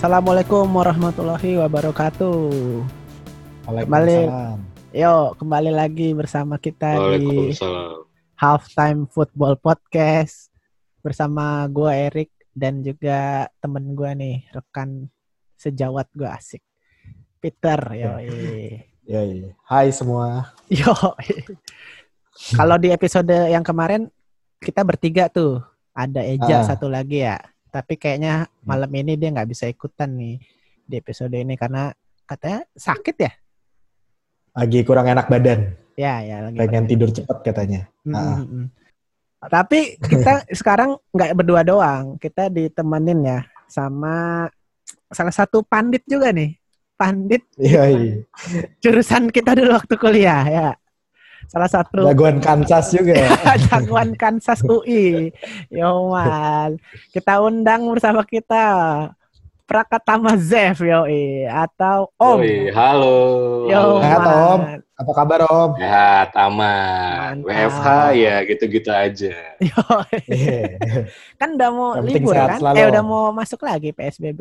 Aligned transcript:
Assalamualaikum 0.00 0.64
warahmatullahi 0.64 1.60
wabarakatuh. 1.60 2.40
Waalaikumsalam. 3.68 4.56
Yo, 4.96 5.36
kembali 5.36 5.68
lagi 5.76 6.16
bersama 6.16 6.56
kita 6.56 6.96
di 6.96 7.28
Waalaikumsalam. 7.28 8.08
Halftime 8.32 9.04
Football 9.12 9.60
Podcast 9.60 10.48
bersama 11.04 11.68
gua 11.68 11.92
Erik 11.92 12.32
dan 12.56 12.80
juga 12.80 13.52
temen 13.60 13.92
gua 13.92 14.16
nih, 14.16 14.40
rekan 14.56 15.12
sejawat 15.60 16.08
gua 16.16 16.32
asik. 16.40 16.64
Peter, 17.36 17.76
yo. 17.92 18.16
Iya. 19.04 19.52
Hai 19.68 19.92
semua. 19.92 20.48
Yo. 20.80 20.96
Kalau 22.56 22.80
di 22.80 22.88
episode 22.88 23.52
yang 23.52 23.60
kemarin 23.60 24.08
kita 24.64 24.80
bertiga 24.80 25.28
tuh, 25.28 25.60
ada 25.92 26.24
Eja 26.24 26.64
Ah. 26.64 26.72
satu 26.72 26.88
lagi 26.88 27.20
ya. 27.20 27.36
Tapi 27.70 27.94
kayaknya 27.94 28.50
malam 28.66 28.90
ini 28.90 29.14
dia 29.14 29.30
nggak 29.30 29.48
bisa 29.48 29.70
ikutan 29.70 30.10
nih 30.18 30.42
di 30.82 30.94
episode 30.98 31.30
ini 31.32 31.54
karena 31.54 31.94
katanya 32.26 32.66
sakit 32.74 33.16
ya. 33.16 33.32
Lagi 34.58 34.82
kurang 34.82 35.06
enak 35.06 35.30
badan. 35.30 35.78
Ya, 35.94 36.18
ya 36.26 36.50
lagi. 36.50 36.58
Pengen 36.58 36.84
tidur 36.90 37.14
cepat 37.14 37.46
katanya. 37.46 37.86
Mm, 38.02 38.14
Ah. 38.14 38.38
mm, 38.42 38.46
mm. 38.50 38.66
Tapi 39.40 39.80
kita 40.02 40.32
sekarang 40.60 40.98
nggak 41.14 41.32
berdua 41.38 41.62
doang. 41.62 42.18
Kita 42.18 42.50
ditemenin 42.50 43.20
ya 43.22 43.40
sama 43.70 44.46
salah 45.08 45.32
satu 45.34 45.62
pandit 45.62 46.02
juga 46.10 46.34
nih. 46.34 46.58
Pandit 47.00 47.40
Iya, 47.56 47.88
iya. 47.88 48.14
jurusan 48.84 49.32
kita 49.32 49.56
dulu 49.56 49.72
waktu 49.72 49.94
kuliah 49.96 50.44
ya. 50.44 50.68
Salah 51.50 51.66
satu 51.66 52.06
Jagoan 52.06 52.38
Kansas 52.38 52.94
juga. 52.94 53.10
ya. 53.18 53.30
jagoan 53.66 54.14
Kansas 54.14 54.62
UI. 54.62 55.34
Yoman. 55.66 56.78
Kita 57.10 57.42
undang 57.42 57.90
bersama 57.90 58.22
kita 58.22 58.62
Prakatama 59.66 60.34
Zev 60.34 60.82
yoi 60.82 61.46
atau 61.46 62.10
Om. 62.18 62.38
Yoi, 62.42 62.70
halo. 62.74 63.18
Yoman. 63.66 64.02
Sehat, 64.02 64.20
Om. 64.26 64.60
Apa 64.94 65.10
kabar 65.14 65.40
Om? 65.46 65.70
Sehat, 65.78 66.28
aman. 66.34 67.42
Mantap. 67.42 67.46
WFH 67.50 67.86
ya 68.14 68.34
gitu-gitu 68.46 68.90
aja. 68.90 69.34
Yoi. 69.70 70.18
Iya. 70.26 70.62
Kan 71.38 71.54
udah 71.58 71.70
mau 71.70 71.88
Yang 71.98 72.02
penting 72.02 72.22
libur 72.26 72.34
kan? 72.34 72.58
selalu, 72.58 72.74
Eh 72.78 72.86
udah 72.90 73.02
mau 73.02 73.24
masuk 73.30 73.60
lagi 73.62 73.90
PSBB. 73.94 74.40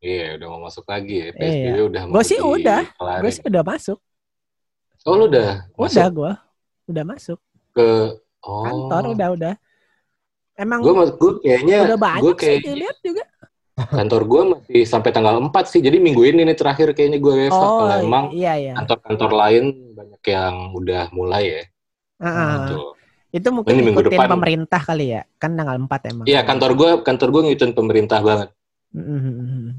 Iya, 0.00 0.26
udah 0.40 0.46
mau 0.48 0.60
masuk 0.64 0.84
lagi 0.88 1.14
ya. 1.24 1.28
PSBB 1.36 1.64
Iya. 1.76 1.84
udah 1.88 2.02
mau 2.08 2.12
Gua 2.16 2.24
sih 2.24 2.38
udah. 2.40 2.80
Gue 3.20 3.30
sih 3.32 3.44
udah 3.44 3.62
masuk. 3.64 3.98
Oh, 5.04 5.12
lu 5.16 5.24
udah 5.28 5.64
masuk 5.76 5.96
Udah 5.96 6.08
gue. 6.08 6.32
Udah 6.90 7.04
masuk. 7.06 7.38
ke 7.70 8.18
oh. 8.42 8.66
Kantor 8.66 9.14
udah 9.14 9.28
udah. 9.38 9.54
Emang 10.58 10.82
Gue 10.82 10.92
gue 11.06 11.32
kayaknya 11.46 11.86
udah 11.86 11.98
banyak 11.98 12.22
gue 12.26 12.32
sih 12.34 12.42
kayak 12.42 12.60
dilihat 12.66 12.98
juga. 13.00 13.24
kantor 13.96 14.22
gue 14.28 14.42
masih 14.52 14.82
sampai 14.84 15.10
tanggal 15.14 15.38
4 15.38 15.48
sih. 15.70 15.80
Jadi 15.80 15.96
minggu 16.02 16.20
ini 16.26 16.42
nih 16.44 16.58
terakhir 16.58 16.92
kayaknya 16.92 17.22
gue 17.22 17.32
WFH. 17.46 17.54
Oh 17.56 17.86
Kalau 17.86 17.96
emang 18.02 18.24
iya 18.34 18.52
iya. 18.58 18.74
kantor-kantor 18.76 19.30
lain 19.32 19.64
banyak 19.96 20.22
yang 20.26 20.54
udah 20.74 21.02
mulai 21.14 21.44
ya. 21.46 21.62
Gitu. 22.20 22.76
Itu 23.30 23.48
mungkin 23.54 23.70
Ini 23.70 23.82
minggu 23.86 24.00
ikutin 24.02 24.18
depan. 24.18 24.28
pemerintah 24.34 24.80
kali 24.82 25.06
ya. 25.14 25.22
Kan 25.38 25.54
tanggal 25.54 25.78
4 25.78 26.10
emang. 26.10 26.26
Iya, 26.26 26.40
kantor 26.42 26.70
gue 26.74 26.90
kantor 27.06 27.28
gue 27.30 27.40
ngikutin 27.46 27.72
pemerintah 27.72 28.20
banget. 28.20 28.48
Mhm. 28.90 29.78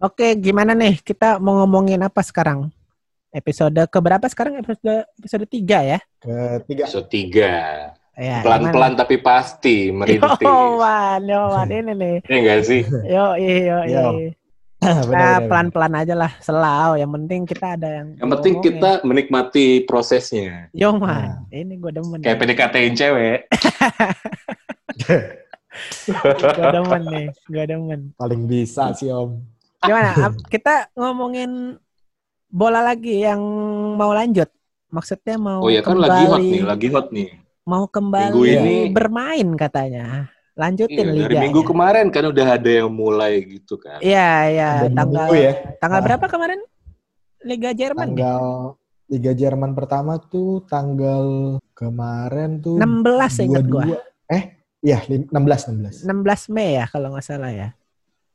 Oke, 0.00 0.32
gimana 0.40 0.72
nih? 0.72 0.96
Kita 1.04 1.36
mau 1.36 1.60
ngomongin 1.60 2.00
apa 2.00 2.24
sekarang? 2.24 2.72
Episode 3.30 3.86
keberapa 3.86 4.26
sekarang? 4.26 4.58
Episode 4.58 5.06
episode 5.14 5.46
3 5.46 5.62
ya? 5.86 5.98
Ketiga. 6.18 6.82
Episode 6.84 7.06
3. 7.06 7.94
Ya, 8.20 8.42
Pelan-pelan 8.42 8.98
tapi 8.98 9.16
pasti 9.16 9.88
gimana? 9.88 10.02
merintis. 10.04 10.42
Yo, 10.42 10.76
man, 10.76 11.20
yo, 11.24 11.40
man. 11.48 11.68
ini 11.72 11.92
nih. 11.94 12.16
Iya 12.26 12.36
enggak 12.36 12.60
sih? 12.66 12.82
Yo, 13.06 13.26
yo, 13.38 13.78
yo. 13.86 14.04
Nah, 14.80 15.44
pelan-pelan 15.44 15.92
aja 15.94 16.16
lah, 16.16 16.32
selau. 16.40 16.96
Yang 16.96 17.12
penting 17.14 17.40
kita 17.44 17.76
ada 17.76 18.00
yang 18.00 18.08
Yang 18.16 18.30
penting 18.32 18.54
ngomongin. 18.56 18.72
kita 18.72 18.90
menikmati 19.04 19.66
prosesnya. 19.84 20.72
Yo, 20.72 20.88
Nah. 20.90 20.98
man. 20.98 21.28
Ini 21.52 21.74
gue 21.76 21.92
demen. 21.92 22.18
Kayak 22.18 22.38
PDKT-in 22.40 22.94
cewek. 22.96 23.38
Gue 26.50 26.70
demen 26.72 27.02
nih. 27.06 27.26
Gue 27.46 27.64
demen. 27.64 28.00
Paling 28.16 28.42
bisa 28.44 28.90
sih 28.92 29.06
Om. 29.06 29.36
Gimana? 29.80 30.32
Kita 30.48 30.88
ngomongin 30.92 31.76
bola 32.50 32.82
lagi 32.82 33.22
yang 33.22 33.40
mau 33.94 34.10
lanjut. 34.10 34.50
Maksudnya 34.90 35.38
mau 35.38 35.62
Oh 35.62 35.70
ya 35.70 35.80
kan 35.80 35.94
kembali, 35.94 36.10
lagi 36.10 36.24
hot 36.26 36.40
nih, 36.42 36.60
lagi 36.60 36.88
hot 36.90 37.06
nih. 37.10 37.28
mau 37.62 37.86
kembali 37.86 38.26
Minggu 38.26 38.42
ini- 38.44 38.90
bermain 38.90 39.48
katanya. 39.54 40.26
Lanjutin 40.58 40.98
Iya, 41.00 41.14
liga. 41.14 41.24
dari 41.30 41.36
minggu 41.40 41.62
kemarin 41.62 42.06
kan 42.10 42.24
udah 42.26 42.46
ada 42.50 42.68
yang 42.68 42.90
mulai 42.90 43.38
gitu 43.40 43.78
kan. 43.78 44.02
Iya, 44.02 44.28
iya, 44.50 44.68
tanggal 44.90 45.30
minggu 45.30 45.34
ya. 45.38 45.52
tanggal 45.78 46.00
Ah. 46.02 46.04
berapa 46.04 46.26
kemarin? 46.26 46.60
Liga 47.40 47.70
Jerman. 47.72 48.12
Tanggal 48.12 48.44
Liga 49.08 49.32
Jerman 49.32 49.72
pertama 49.72 50.18
tuh 50.20 50.62
tanggal 50.66 51.24
kemarin 51.72 52.60
tuh 52.60 52.76
16 52.76 53.40
ingat 53.40 53.64
gua. 53.64 53.82
22. 53.82 53.98
Eh, 54.28 54.42
iya 54.80 54.98
lim- 55.06 55.26
16 55.26 55.66
16. 55.66 55.94
16 56.04 56.46
Mei 56.46 56.76
ya 56.76 56.86
kalau 56.86 57.10
nggak 57.10 57.24
salah 57.24 57.50
ya. 57.50 57.68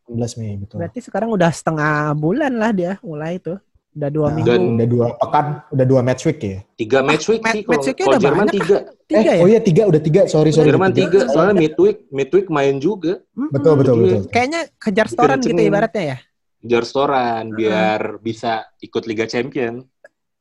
16 0.04 0.36
Mei 0.36 0.56
betul. 0.58 0.80
Berarti 0.80 1.00
sekarang 1.00 1.30
udah 1.30 1.48
setengah 1.50 2.12
bulan 2.14 2.52
lah 2.54 2.72
dia 2.72 2.98
mulai 3.02 3.38
itu. 3.38 3.56
Udah 3.95 4.11
dua 4.11 4.28
Nah, 4.28 4.35
minggu. 4.35 4.50
Dan- 4.51 4.69
udah 4.75 4.88
dua 4.88 5.07
pekan, 5.16 5.45
udah 5.72 5.85
dua 5.88 6.01
match 6.03 6.23
week 6.28 6.39
ya. 6.44 6.57
Tiga 6.75 7.00
match 7.00 7.25
week 7.31 7.39
Ah, 7.41 7.56
sih 7.56 7.63
match 7.63 7.66
kalau 7.66 7.79
weeknya 7.81 7.95
kalau 7.95 8.11
udah 8.11 8.19
Jerman 8.22 8.39
banyak 8.41 8.56
tiga. 8.59 8.78
Tiga 9.06 9.19
eh, 9.22 9.23
ya? 9.23 9.39
oh 9.39 9.47
iya 9.47 9.61
tiga, 9.63 9.81
udah 9.88 10.01
tiga. 10.03 10.22
Sorry, 10.28 10.51
sorry. 10.51 10.67
Jerman 10.67 10.89
udah 10.91 11.00
tiga, 11.00 11.19
soalnya 11.31 11.56
midweek 11.56 11.97
midweek 12.11 12.47
main 12.50 12.75
juga. 12.78 13.23
Mm-mm. 13.31 13.50
Betul, 13.50 13.73
betul, 13.78 13.95
Iya. 13.95 14.03
betul. 14.19 14.22
Kayaknya 14.29 14.61
kejar 14.75 15.07
storan 15.07 15.38
gitu 15.39 15.61
ibaratnya 15.61 16.03
ya. 16.06 16.17
Kejar 16.59 16.83
storan 16.83 17.44
biar 17.50 18.00
bisa 18.19 18.51
ikut 18.78 19.03
Liga 19.06 19.25
Champion. 19.25 19.88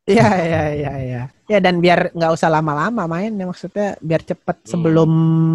Iya, 0.05 0.29
iya, 0.37 0.63
iya, 0.75 0.93
iya. 1.01 1.23
Ya 1.47 1.59
dan 1.61 1.79
biar 1.79 2.13
nggak 2.13 2.33
usah 2.35 2.51
lama-lama 2.51 3.07
main 3.07 3.33
ya 3.33 3.47
maksudnya 3.47 3.97
biar 3.99 4.21
cepet 4.21 4.57
Hmm. 4.59 4.69
sebelum 4.69 5.11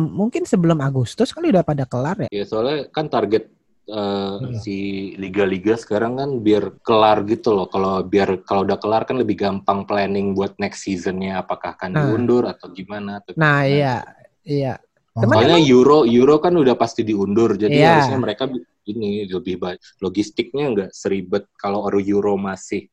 mungkin 0.10 0.42
sebelum 0.42 0.80
Agustus 0.80 1.30
kali 1.30 1.52
udah 1.52 1.62
pada 1.62 1.84
kelar 1.84 2.18
ya. 2.24 2.30
Ya 2.32 2.46
soalnya 2.46 2.88
kan 2.88 3.06
target 3.06 3.46
Hmm. 3.90 4.54
si 4.56 4.78
liga-liga 5.18 5.74
sekarang 5.74 6.14
kan 6.16 6.30
biar 6.40 6.78
kelar 6.80 7.26
gitu 7.26 7.50
loh. 7.52 7.66
Kalau 7.66 8.02
biar 8.02 8.46
kalau 8.46 8.62
udah 8.62 8.78
kelar 8.78 9.04
kan 9.04 9.18
lebih 9.18 9.34
gampang 9.36 9.84
planning 9.84 10.34
buat 10.34 10.54
next 10.58 10.86
seasonnya 10.86 11.42
apakah 11.42 11.74
akan 11.74 11.90
Nah. 11.92 12.02
diundur 12.06 12.46
atau 12.46 12.70
gimana 12.70 13.18
atau 13.18 13.34
Nah, 13.34 13.66
gimana. 13.66 13.74
iya, 13.74 13.96
iya. 14.46 14.74
Oh, 15.18 15.26
Soalnya 15.26 15.58
emang- 15.58 15.68
Euro 15.68 15.98
Euro 16.06 16.38
kan 16.38 16.54
udah 16.54 16.78
pasti 16.78 17.02
diundur. 17.02 17.58
Jadi 17.58 17.76
Iya. 17.76 18.06
harusnya 18.06 18.20
mereka 18.22 18.44
ini 18.86 19.26
lebih 19.26 19.58
baik 19.58 19.82
logistiknya 20.00 20.66
nggak 20.70 20.92
seribet 20.92 21.50
kalau 21.56 21.82
Euro 21.90 22.38
masih 22.38 22.86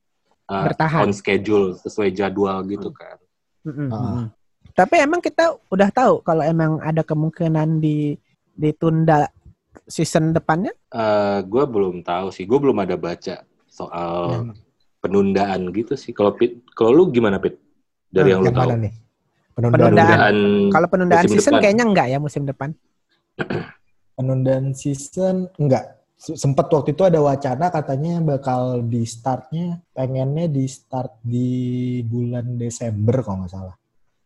eh, 0.46 0.64
Bertahan. 0.70 1.02
on 1.02 1.12
schedule 1.12 1.74
sesuai 1.74 2.14
jadwal 2.14 2.62
gitu 2.64 2.88
kan. 2.88 3.18
Mm-mm, 3.66 3.90
Ah. 3.90 3.98
mm-mm. 3.98 4.24
Tapi 4.72 4.94
emang 5.02 5.18
kita 5.18 5.58
udah 5.66 5.90
tahu 5.90 6.22
kalau 6.22 6.40
emang 6.40 6.78
ada 6.78 7.02
kemungkinan 7.02 7.82
di 7.82 8.14
ditunda 8.54 9.26
season 9.84 10.32
depannya. 10.32 10.72
Eh 10.88 11.38
gue 11.42 11.64
belum 11.64 12.00
tahu 12.00 12.32
sih. 12.32 12.44
Gue 12.44 12.56
belum 12.56 12.76
ada 12.78 12.96
baca 12.96 13.44
soal 13.66 14.48
penundaan 14.98 15.68
gitu 15.70 15.92
sih. 15.94 16.10
Kalau 16.10 16.32
Pit, 16.32 16.64
kalau 16.72 16.90
lu 16.92 17.10
gimana 17.10 17.36
Pit? 17.36 17.60
Dari 18.06 18.26
Hmm, 18.26 18.32
yang 18.32 18.40
lu 18.40 18.46
yang 18.46 18.56
tahu? 18.56 18.64
mana 18.66 18.76
nih? 18.80 18.94
Penundaan. 19.52 19.80
Penundaan. 19.82 20.08
Penundaan. 20.12 20.36
Kalau 20.68 20.86
penundaan 20.88 21.22
musim 21.22 21.34
season 21.34 21.52
depan. 21.52 21.62
kayaknya 21.62 21.84
enggak 21.84 22.06
ya 22.06 22.18
musim 22.18 22.42
depan. 22.42 22.70
Penundaan 24.16 24.66
season 24.72 25.36
enggak. 25.56 25.84
Sempet 26.16 26.66
waktu 26.66 26.90
itu 26.90 27.04
ada 27.04 27.20
wacana 27.20 27.68
katanya 27.68 28.24
bakal 28.24 28.80
di 28.80 29.04
startnya 29.04 29.84
pengennya 29.92 30.48
di 30.48 30.64
start 30.64 31.20
di 31.20 31.48
bulan 32.00 32.56
Desember 32.56 33.20
kalau 33.20 33.44
nggak 33.44 33.52
salah. 33.52 33.76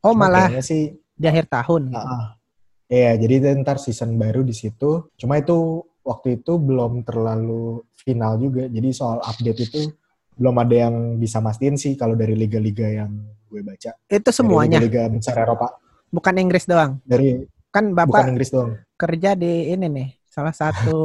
Oh, 0.01 0.15
Cuma 0.15 0.31
malah 0.31 0.55
sih 0.63 0.95
di 0.95 1.27
akhir 1.27 1.51
tahun. 1.51 1.91
ah, 1.91 1.99
ah. 2.01 2.25
Iya, 2.91 3.15
jadi 3.17 3.55
ntar 3.63 3.79
season 3.79 4.19
baru 4.19 4.43
di 4.43 4.51
situ. 4.51 5.15
Cuma 5.15 5.39
itu 5.39 5.87
waktu 6.03 6.43
itu 6.43 6.59
belum 6.59 7.07
terlalu 7.07 7.87
final 7.95 8.35
juga. 8.37 8.67
Jadi 8.67 8.89
soal 8.91 9.23
update 9.23 9.61
itu 9.63 9.81
belum 10.35 10.57
ada 10.59 10.75
yang 10.91 10.95
bisa 11.15 11.39
mastiin 11.39 11.79
sih 11.79 11.95
kalau 11.95 12.19
dari 12.19 12.35
liga-liga 12.35 12.91
yang 12.91 13.15
gue 13.47 13.63
baca. 13.63 13.95
Itu 14.11 14.31
Dari 14.31 14.35
semuanya, 14.35 14.79
liga 14.83 15.07
besar 15.07 15.39
Eropa. 15.39 15.79
bukan 16.11 16.35
Inggris 16.35 16.67
doang. 16.67 16.99
Dari 17.07 17.47
Kan 17.71 17.95
bukan 17.95 18.11
Bapak 18.11 18.27
Inggris 18.35 18.51
doang. 18.51 18.75
kerja 18.99 19.39
di 19.39 19.71
ini 19.71 19.87
nih, 19.87 20.09
salah 20.27 20.51
satu 20.51 20.99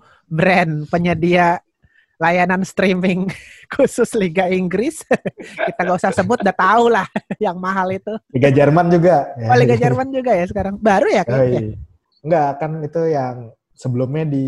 brand 0.32 0.88
penyedia 0.88 1.60
layanan 2.16 2.62
streaming 2.62 3.28
khusus 3.74 4.12
Liga 4.14 4.48
Inggris. 4.48 5.04
Kita 5.66 5.80
gak 5.80 5.98
usah 5.98 6.12
sebut, 6.12 6.40
udah 6.40 6.56
tahu 6.56 6.88
lah 6.88 7.06
yang 7.44 7.56
mahal 7.56 7.88
itu. 7.90 8.12
Liga 8.30 8.50
Jerman 8.50 8.88
juga. 8.88 9.30
Oh, 9.46 9.56
Liga 9.56 9.76
Jerman 9.76 10.08
juga 10.08 10.32
ya 10.32 10.44
sekarang. 10.44 10.76
Baru 10.76 11.06
ya 11.06 11.22
Oh, 11.22 11.30
kayaknya. 11.30 11.60
iya. 11.62 11.76
Enggak, 12.20 12.50
kan 12.58 12.70
itu 12.80 13.00
yang 13.06 13.36
sebelumnya 13.72 14.24
di 14.26 14.46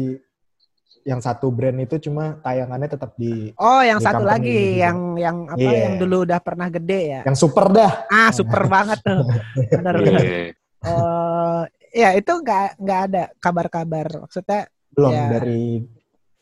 yang 1.05 1.21
satu 1.21 1.49
brand 1.49 1.79
itu 1.79 1.97
cuma 2.03 2.37
tayangannya 2.39 2.85
tetap 2.87 3.17
di 3.17 3.49
Oh, 3.57 3.81
yang 3.81 3.97
Di 3.97 4.05
satu 4.05 4.21
company 4.21 4.33
lagi 4.35 4.59
juga. 4.59 4.77
yang 4.83 4.99
yang 5.17 5.37
apa 5.47 5.61
Iya. 5.63 5.79
yang 5.81 5.95
dulu 5.97 6.17
udah 6.23 6.39
pernah 6.39 6.69
gede 6.69 7.01
ya. 7.09 7.21
yang 7.25 7.33
super 7.35 7.67
dah. 7.69 7.93
Ah, 8.09 8.29
super 8.29 8.63
banget 8.67 8.99
tuh. 9.01 9.25
Bener. 9.71 9.95
Iya. 9.99 10.21
Eh, 10.79 11.63
ya 11.95 12.09
itu 12.13 12.33
nggak 12.35 12.77
nggak 12.77 13.01
ada 13.09 13.23
kabar-kabar. 13.37 14.07
Maksudnya 14.21 14.69
Belum 14.89 15.15
Ya. 15.15 15.31
dari 15.31 15.87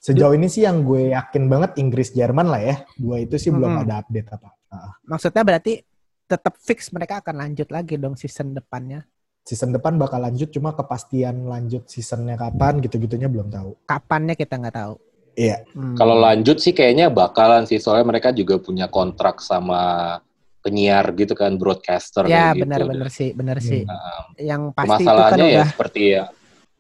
Sejauh 0.07 0.39
ini 0.39 0.47
sih 0.47 0.63
yang 0.63 0.87
gue 0.87 1.11
yakin 1.11 1.51
banget 1.51 1.83
Inggris 1.83 2.15
Jerman 2.15 2.47
lah 2.47 2.63
ya. 2.63 2.77
Dua 2.95 3.19
itu 3.19 3.35
sih 3.37 3.51
belum 3.51 3.75
Mm-mm. 3.75 3.83
ada 3.83 4.07
update 4.07 4.29
apa. 4.31 4.55
Ah, 4.71 4.95
Maksudnya 5.03 5.43
berarti 5.43 5.83
tetap 6.23 6.55
fix 6.59 6.95
mereka 6.95 7.19
akan 7.19 7.35
lanjut 7.39 7.67
lagi 7.69 7.99
dong 7.99 8.15
season 8.15 8.55
depannya. 8.55 9.03
season 9.43 9.71
depan 9.71 9.95
bakal 9.95 10.19
lanjut 10.19 10.51
cuma 10.51 10.75
kepastian 10.75 11.47
lanjut 11.47 11.87
seasonnya 11.87 12.35
kapan 12.35 12.83
gitu-gitunya 12.83 13.31
belum 13.31 13.47
tahu. 13.47 13.79
Kapannya 13.87 14.35
kita 14.35 14.59
nggak 14.59 14.75
tahu. 14.75 14.95
Iya. 15.39 15.63
Hmm. 15.71 15.95
Kalau 15.95 16.19
lanjut 16.19 16.59
sih 16.59 16.71
kayaknya 16.71 17.11
bakalan 17.11 17.63
sih 17.63 17.79
soalnya 17.79 18.11
mereka 18.11 18.35
juga 18.35 18.59
punya 18.59 18.91
kontrak 18.91 19.39
sama 19.39 20.19
penyiar 20.59 21.15
gitu 21.15 21.39
kan 21.39 21.55
broadcaster 21.55 22.27
ya 22.27 22.51
kayak 22.51 22.59
gitu. 22.59 22.63
benar-benar 22.67 23.07
sih, 23.09 23.31
benar 23.35 23.59
Hmm. 23.59 23.69
sih. 23.71 23.83
Nah, 23.87 24.23
Yang 24.35 24.63
pasti 24.75 24.83
itu 24.83 24.83
kan 24.83 24.95
permasalahannya 25.07 25.47
ya 25.47 25.55
udah 25.55 25.67
seperti 25.71 26.03
ya 26.11 26.25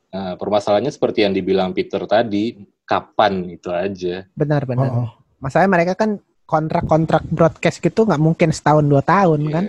nah, 0.06 0.32
permasalahannya 0.34 0.92
seperti 0.92 1.18
yang 1.22 1.34
dibilang 1.38 1.70
Peter 1.70 2.02
tadi 2.02 2.44
kapan 2.86 3.32
itu 3.50 3.68
aja 3.68 4.24
benar-benar. 4.32 4.86
Oh, 4.86 4.98
oh. 5.04 5.10
Masalahnya 5.36 5.70
mereka 5.74 5.92
kan 5.92 6.16
kontrak-kontrak 6.44 7.26
broadcast 7.26 7.78
gitu 7.78 8.06
nggak 8.06 8.16
mungkin 8.16 8.48
setahun 8.48 8.86
dua 8.86 9.02
tahun 9.02 9.40
Iya. 9.42 9.52
kan. 9.52 9.64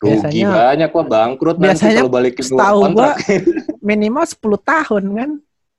rugi 0.00 0.16
Biasanya- 0.16 0.54
banyak 0.56 0.88
kok 0.88 1.06
bangkrut 1.06 1.56
nanti 1.56 1.64
biasanya 1.68 2.00
kalau 2.00 2.08
balikin 2.10 2.40
uang 2.40 2.48
setahu 2.48 2.78
kontrak 2.80 3.16
Minimal 3.82 4.24
10 4.24 4.40
tahun 4.62 5.04
kan. 5.12 5.30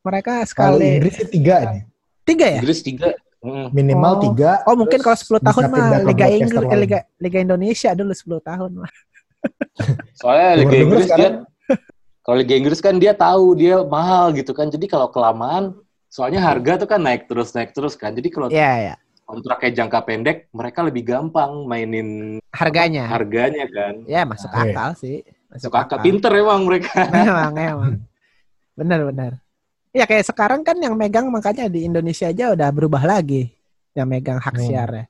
Mereka 0.01 0.31
Kalau 0.31 0.45
sekali 0.45 0.85
Inggris 0.91 1.13
sih 1.15 1.27
tiga 1.27 1.55
nih. 1.65 1.81
tiga 2.21 2.45
ya? 2.45 2.59
Inggris 2.59 2.81
tiga 2.81 3.09
Hmm. 3.41 3.73
Minimal 3.73 4.13
Oh. 4.13 4.21
tiga. 4.21 4.51
Oh 4.69 4.77
mungkin 4.77 5.01
kalau 5.01 5.17
terus 5.17 5.25
10 5.25 5.41
tahun 5.41 5.63
mah 5.67 6.05
Liga 6.05 6.27
Inggris, 6.29 6.53
eh. 6.61 6.77
Liga 6.77 6.99
Liga 7.17 7.39
Indonesia 7.39 7.89
dulu 7.91 8.13
10 8.13 8.37
tahun 8.39 8.71
mah. 8.77 8.91
soalnya 10.13 10.49
Liga 10.59 10.75
Inggris 10.77 11.05
dia 11.05 11.09
sekarang- 11.09 11.41
kalau 12.21 12.37
Liga 12.37 12.53
Inggris 12.53 12.77
kan 12.77 12.95
dia 12.95 13.13
tahu 13.17 13.57
dia 13.57 13.81
mahal 13.81 14.29
gitu 14.31 14.53
kan 14.53 14.69
jadi 14.69 14.85
kalau 14.85 15.09
kelamaan 15.09 15.73
soalnya 16.11 16.43
harga 16.43 16.75
tuh 16.77 16.87
kan 16.87 16.99
naik 16.99 17.25
terus 17.25 17.55
naik 17.55 17.71
terus 17.71 17.95
kan 17.95 18.11
jadi 18.11 18.27
kalau 18.27 18.51
Iya 18.51 18.73
ya. 18.83 18.95
kontraknya 19.23 19.71
jangka 19.73 19.99
pendek 20.03 20.37
mereka 20.51 20.83
lebih 20.83 21.07
gampang 21.07 21.63
mainin 21.63 22.37
Harganya. 22.51 23.07
harganya 23.07 23.63
kan 23.65 24.03
Ya 24.03 24.27
masuk 24.27 24.51
Iya. 24.51 24.61
akal 24.67 24.89
sih. 24.93 25.23
Masuk 25.47 25.71
suka 25.71 25.97
pinter 25.97 26.31
emang 26.33 26.67
mereka 26.67 27.07
Memang, 27.07 27.55
emang. 27.71 27.93
Benar-benar. 28.73 29.39
Ya 29.91 30.03
kayak 30.03 30.23
sekarang 30.25 30.61
kan 30.61 30.75
yang 30.77 30.95
megang 30.95 31.27
makanya 31.27 31.67
di 31.67 31.83
Indonesia 31.83 32.27
aja 32.27 32.51
udah 32.51 32.69
berubah 32.69 33.03
lagi. 33.03 33.51
Yang 33.91 34.07
megang 34.09 34.39
hak 34.39 34.55
Hmm. 34.55 34.63
siar 34.63 34.89
ya. 34.89 35.05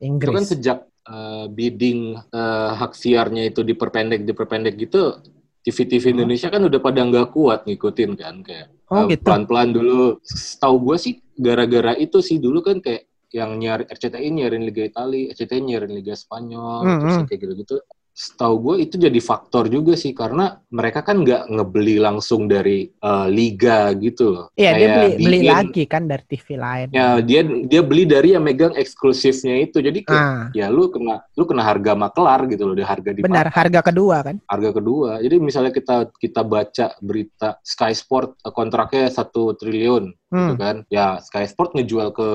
itu 0.00 0.08
Inggris. 0.08 0.32
kan 0.32 0.44
sejak 0.46 0.78
uh, 1.04 1.44
bidding 1.46 2.00
uh, 2.16 2.72
hak 2.74 2.92
siarnya 2.94 3.44
itu 3.44 3.60
diperpendek 3.60 4.24
diperpendek 4.24 4.72
gitu 4.78 5.20
TV-TV 5.60 6.16
Indonesia 6.16 6.48
kan 6.48 6.64
udah 6.64 6.80
pada 6.80 7.04
nggak 7.04 7.28
kuat 7.30 7.68
ngikutin 7.68 8.16
kan 8.16 8.40
kayak 8.40 8.72
Oh, 8.90 9.06
uh, 9.06 9.06
gitu. 9.06 9.22
pelan-pelan 9.22 9.70
dulu 9.70 10.18
tahu 10.58 10.74
gue 10.82 10.96
sih 10.98 11.14
gara-gara 11.38 11.94
itu 11.94 12.18
sih 12.18 12.42
dulu 12.42 12.58
kan 12.58 12.82
kayak 12.82 13.06
yang 13.30 13.54
nyari 13.54 13.86
RCTI 13.86 14.28
nyiarin 14.34 14.66
Liga 14.66 14.82
Italia, 14.82 15.30
RCTI 15.30 15.62
nyiarin 15.62 15.94
Liga 15.94 16.18
Spanyol, 16.18 16.82
Hmm, 16.82 16.98
terus 16.98 17.16
kayak 17.30 17.40
gitu-gitu. 17.46 17.78
Setahu 18.10 18.54
gue 18.60 18.74
itu 18.84 19.00
jadi 19.00 19.16
faktor 19.22 19.70
juga 19.70 19.96
sih 19.96 20.12
karena 20.12 20.60
mereka 20.68 21.00
kan 21.00 21.24
nggak 21.24 21.48
ngebeli 21.50 21.96
langsung 21.96 22.50
dari 22.50 22.90
uh, 23.00 23.30
liga 23.30 23.90
gitu 23.96 24.34
loh. 24.34 24.46
Iya, 24.54 24.70
dia 24.76 24.88
beli 24.92 25.08
beli 25.24 25.38
BIN, 25.40 25.50
lagi 25.50 25.82
kan 25.88 26.02
dari 26.04 26.24
TV 26.28 26.46
lain. 26.58 26.88
Ya 26.92 27.22
dia 27.24 27.40
dia 27.42 27.80
beli 27.80 28.04
dari 28.04 28.36
yang 28.36 28.44
megang 28.44 28.74
eksklusifnya 28.76 29.62
itu. 29.64 29.80
Jadi 29.80 30.04
kayak 30.04 30.20
Ah, 30.20 30.52
ya 30.52 30.68
lu 30.68 30.92
kena 30.92 31.24
lu 31.32 31.48
kena 31.48 31.64
harga 31.64 31.96
makelar 31.96 32.44
gitu 32.50 32.68
loh, 32.68 32.76
di 32.76 32.84
harga 32.84 33.10
di 33.14 33.24
benar, 33.24 33.48
harga 33.48 33.80
kedua 33.80 34.16
kan? 34.20 34.36
harga 34.44 34.70
kedua. 34.76 35.22
Jadi 35.24 35.36
misalnya 35.40 35.72
kita 35.72 36.12
kita 36.20 36.44
baca 36.44 36.86
berita 37.00 37.56
Sky 37.64 37.96
Sport 37.96 38.36
eh, 38.44 38.52
kontraknya 38.52 39.08
satu 39.08 39.56
triliun 39.56 40.12
gitu 40.30 40.54
Hmm. 40.54 40.54
kan. 40.56 40.76
Ya 40.86 41.18
Sky 41.18 41.42
Sport 41.44 41.74
ngejual 41.74 42.14
ke 42.14 42.28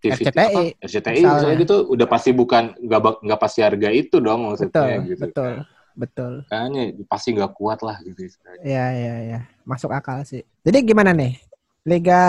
TV 0.00 0.12
RCTI, 0.18 0.34
apa, 0.50 0.60
RCTI 0.82 1.14
misalnya. 1.14 1.30
misalnya 1.32 1.56
gitu 1.62 1.76
udah 1.86 2.06
pasti 2.06 2.30
bukan 2.30 2.74
nggak 2.76 3.00
nggak 3.22 3.40
pasti 3.40 3.60
harga 3.62 3.88
itu 3.88 4.16
dong 4.18 4.40
Betul, 4.42 4.66
maksudnya 4.66 4.98
gitu. 5.06 5.22
betul, 5.22 5.52
betul. 5.94 6.32
Kayaknya 6.46 6.82
pasti 7.06 7.28
nggak 7.32 7.52
kuat 7.52 7.78
lah 7.80 7.96
gitu. 8.02 8.18
Ya, 8.60 8.90
ya, 8.90 9.14
ya. 9.24 9.38
Masuk 9.62 9.90
akal 9.90 10.20
sih. 10.22 10.42
Jadi 10.60 10.82
gimana 10.84 11.14
nih? 11.14 11.38
Liga 11.86 12.22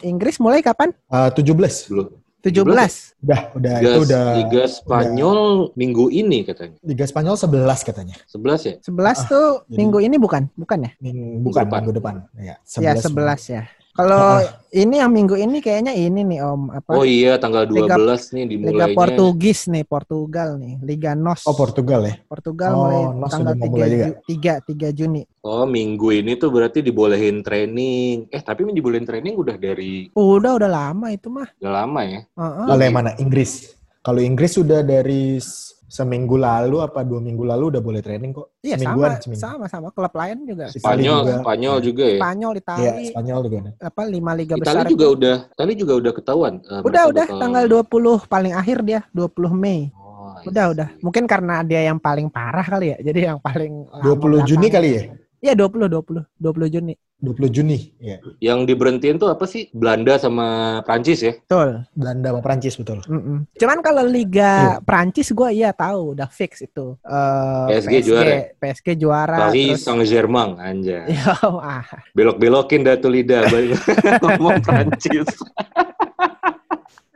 Inggris 0.00 0.40
mulai 0.40 0.64
kapan? 0.64 0.96
Eh, 1.12 1.30
17. 1.30 1.92
Belum. 1.92 2.08
17. 2.40 3.12
Udah, 3.20 3.40
udah 3.52 3.74
Liga, 3.74 3.90
itu 3.90 4.00
udah 4.06 4.24
Liga 4.38 4.64
Spanyol 4.64 5.40
minggu 5.74 6.08
ini 6.08 6.40
katanya. 6.40 6.78
Liga 6.80 7.02
Spanyol 7.02 7.34
11 7.34 7.82
katanya. 7.82 8.14
11 8.24 8.60
ya? 8.62 8.74
11 8.80 9.18
Ah, 9.18 9.26
tuh 9.26 9.48
jadi- 9.66 9.76
minggu 9.76 9.98
ini 9.98 10.16
bukan? 10.16 10.46
Bukan 10.54 10.78
ya? 10.78 10.90
Ming- 11.02 11.42
bukan 11.42 11.66
depan. 11.66 11.78
minggu 11.82 11.92
depan. 11.92 12.14
Ya, 12.38 12.54
Ya, 12.78 12.94
11 12.94 13.42
ya. 13.50 13.66
Kalau 13.96 14.44
ini 14.70 15.00
yang 15.00 15.08
minggu 15.08 15.34
ini 15.34 15.58
kayaknya 15.58 15.90
ini 15.90 16.20
nih 16.22 16.40
Om, 16.40 16.62
apa? 16.70 16.90
Oh 16.92 17.02
iya 17.02 17.40
tanggal 17.40 17.64
Liga- 17.64 17.96
12 17.96 18.28
nih 18.30 18.44
Liga 18.44 18.52
dimulainya. 18.52 18.92
Portugis 18.92 19.60
nih, 19.66 19.82
Portugal 19.82 20.60
nih, 20.60 20.76
Liga 20.84 21.16
NOS. 21.16 21.48
Oh, 21.48 21.56
Portugal 21.56 22.04
ya. 22.04 22.14
Portugal 22.22 22.70
Oh, 22.70 22.80
mulai 22.84 23.00
NOS 23.16 23.32
tanggal 23.32 23.54
3, 23.56 23.66
mulai 23.66 23.88
juga. 23.88 24.06
3, 24.22 24.52
3 24.62 24.88
Juni. 24.92 25.22
Oh 25.40 25.64
minggu 25.64 26.08
ini 26.12 26.36
tuh 26.36 26.50
berarti 26.50 26.84
dibolehin 26.84 27.40
training. 27.40 28.28
Eh 28.28 28.42
tapi 28.42 28.68
dibolehin 28.68 29.08
training 29.08 29.32
udah 29.32 29.56
dari 29.56 30.12
Udah 30.12 30.52
udah 30.54 30.68
lama 30.68 31.06
itu 31.08 31.32
mah. 31.32 31.48
udah 31.56 31.72
lama 31.74 32.00
ya. 32.04 32.20
Heeh. 32.28 32.66
Kalau 32.68 32.82
yang 32.82 32.94
mana? 32.94 33.10
Inggris. 33.16 33.72
Kalau 34.02 34.20
Inggris 34.20 34.54
sudah 34.54 34.84
dari 34.84 35.40
seminggu 35.86 36.34
lalu 36.34 36.78
apa 36.78 37.00
dua 37.00 37.18
minggu 37.18 37.42
lalu 37.42 37.70
udah 37.70 37.80
boleh 37.80 38.00
training 38.00 38.30
kok. 38.30 38.58
Iya 38.60 38.74
Semingguan, 38.76 39.10
sama, 39.12 39.22
seminggu. 39.22 39.42
sama 39.42 39.64
sama 39.66 39.88
klub 39.90 40.10
lain 40.12 40.36
juga. 40.42 40.66
Spanyol, 40.68 41.18
juga. 41.22 41.34
Spanyol 41.40 41.76
juga 41.80 42.04
ya. 42.04 42.18
Spanyol, 42.18 42.50
Iya, 42.50 42.60
Italia, 42.60 42.92
Spanyol 43.06 43.38
juga. 43.40 43.58
apa 43.80 44.02
lima 44.04 44.32
liga 44.32 44.54
Itali 44.54 44.62
besar. 44.76 44.86
juga 44.86 45.06
udah, 45.08 45.36
Itali 45.48 45.72
juga 45.74 45.92
udah 45.96 46.12
ketahuan. 46.12 46.54
eh, 46.60 46.82
Udah 46.82 47.02
udah 47.06 47.24
bakal- 47.24 47.38
tanggal 47.38 47.64
20 47.64 48.18
paling 48.26 48.52
akhir 48.52 48.78
dia, 48.82 49.00
20 49.10 49.52
Mei. 49.52 49.94
Oh, 49.94 50.34
Udah 50.44 50.64
iya. 50.64 50.72
udah. 50.74 50.88
Mungkin 51.00 51.24
karena 51.24 51.62
dia 51.62 51.80
yang 51.84 51.96
paling 51.96 52.26
parah 52.26 52.66
kali 52.66 52.90
ya. 52.90 52.98
Jadi 53.00 53.20
yang 53.24 53.38
paling 53.38 53.86
lama 53.86 54.02
20 54.02 54.42
Juni 54.42 54.66
belakangan. 54.66 54.74
kali 54.74 54.88
ya? 54.90 55.02
Iya 55.38 55.52
20 55.54 55.86
20 55.86 56.22
20 56.34 56.66
Juni. 56.68 56.94
20 57.16 57.48
Juni. 57.48 57.96
Iya. 57.96 58.20
Yang 58.38 58.58
diberhentiin 58.68 59.16
tuh 59.16 59.32
apa 59.32 59.48
sih? 59.48 59.72
Belanda 59.72 60.20
sama 60.20 60.78
Prancis 60.84 61.24
ya? 61.24 61.32
Betul. 61.32 61.80
Belanda 61.96 62.28
sama 62.28 62.40
Prancis 62.44 62.76
betul. 62.76 63.00
Mm-mm. 63.08 63.48
Cuman 63.56 63.78
kalau 63.80 64.04
Liga 64.04 64.78
Prancis 64.84 65.32
gue 65.32 65.48
iya 65.50 65.72
tahu 65.72 66.12
udah 66.12 66.28
fix 66.28 66.60
itu. 66.60 66.92
Eh, 67.00 67.66
PSG 67.72 67.94
juara. 68.04 68.32
PSG 68.60 68.88
juara. 68.94 69.36
Paris 69.48 69.80
terus- 69.80 69.84
Saint-Germain 69.84 70.60
anjay. 70.60 71.08
Ya, 71.16 71.32
ah. 71.40 71.84
Belok-belokin 72.12 72.84
dah 72.84 73.00
tuh 73.00 73.08
lidah 73.08 73.48
ngomong 74.22 74.60
Prancis. 74.60 75.24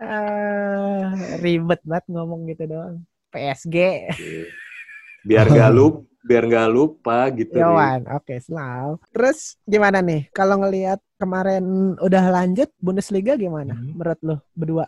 Eh, 0.01 1.03
ribet 1.39 1.81
banget 1.85 2.05
ngomong 2.09 2.49
gitu 2.49 2.65
doang. 2.65 3.05
PSG. 3.31 3.77
Biar 5.23 5.47
gak 5.47 5.71
lupa, 5.71 6.09
biar 6.21 6.45
gak 6.45 6.69
lupa 6.69 7.29
gitu. 7.33 7.57
nih. 7.57 7.65
Yawan, 7.65 8.01
oke 8.13 8.35
selalu. 8.39 8.95
Terus 9.11 9.39
gimana 9.65 9.99
nih? 10.01 10.29
Kalau 10.31 10.61
ngelihat 10.61 11.01
kemarin 11.17 11.65
udah 11.97 12.25
lanjut 12.31 12.69
Bundesliga 12.77 13.35
gimana? 13.35 13.73
Hmm. 13.73 13.97
Menurut 13.97 14.21
lo 14.21 14.37
berdua? 14.53 14.87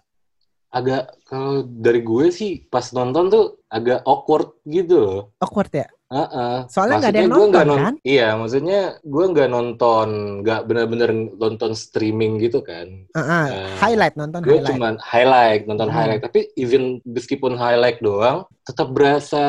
Agak 0.72 1.20
kalau 1.28 1.60
dari 1.62 2.00
gue 2.00 2.32
sih 2.32 2.64
pas 2.64 2.88
nonton 2.90 3.28
tuh 3.28 3.44
agak 3.68 4.00
awkward 4.04 4.56
gitu 4.64 4.96
loh. 4.96 5.20
Awkward 5.36 5.68
ya? 5.68 5.84
Heeh. 6.12 6.56
Soalnya 6.68 6.96
nggak 7.00 7.12
ada 7.12 7.20
yang 7.20 7.28
nggak 7.28 7.40
nonton, 7.40 7.78
kan? 7.80 7.94
Iya, 8.04 8.28
maksudnya 8.36 8.80
gue 9.00 9.24
nggak 9.32 9.48
nonton, 9.48 10.08
nggak 10.40 10.60
benar-benar 10.64 11.10
nonton 11.12 11.72
streaming 11.72 12.36
gitu 12.36 12.60
kan. 12.60 12.84
Heeh, 13.16 13.46
Eh, 13.48 13.68
highlight 13.80 14.16
nonton 14.16 14.44
Gue 14.44 14.60
highlight. 14.60 14.68
cuman 14.76 14.94
highlight, 15.00 15.62
nonton 15.64 15.88
Hmm. 15.88 15.96
highlight. 15.96 16.20
Tapi 16.20 16.40
even 16.54 17.00
meskipun 17.02 17.56
highlight 17.56 18.00
doang, 18.00 18.44
tetap 18.62 18.94
berasa 18.94 19.44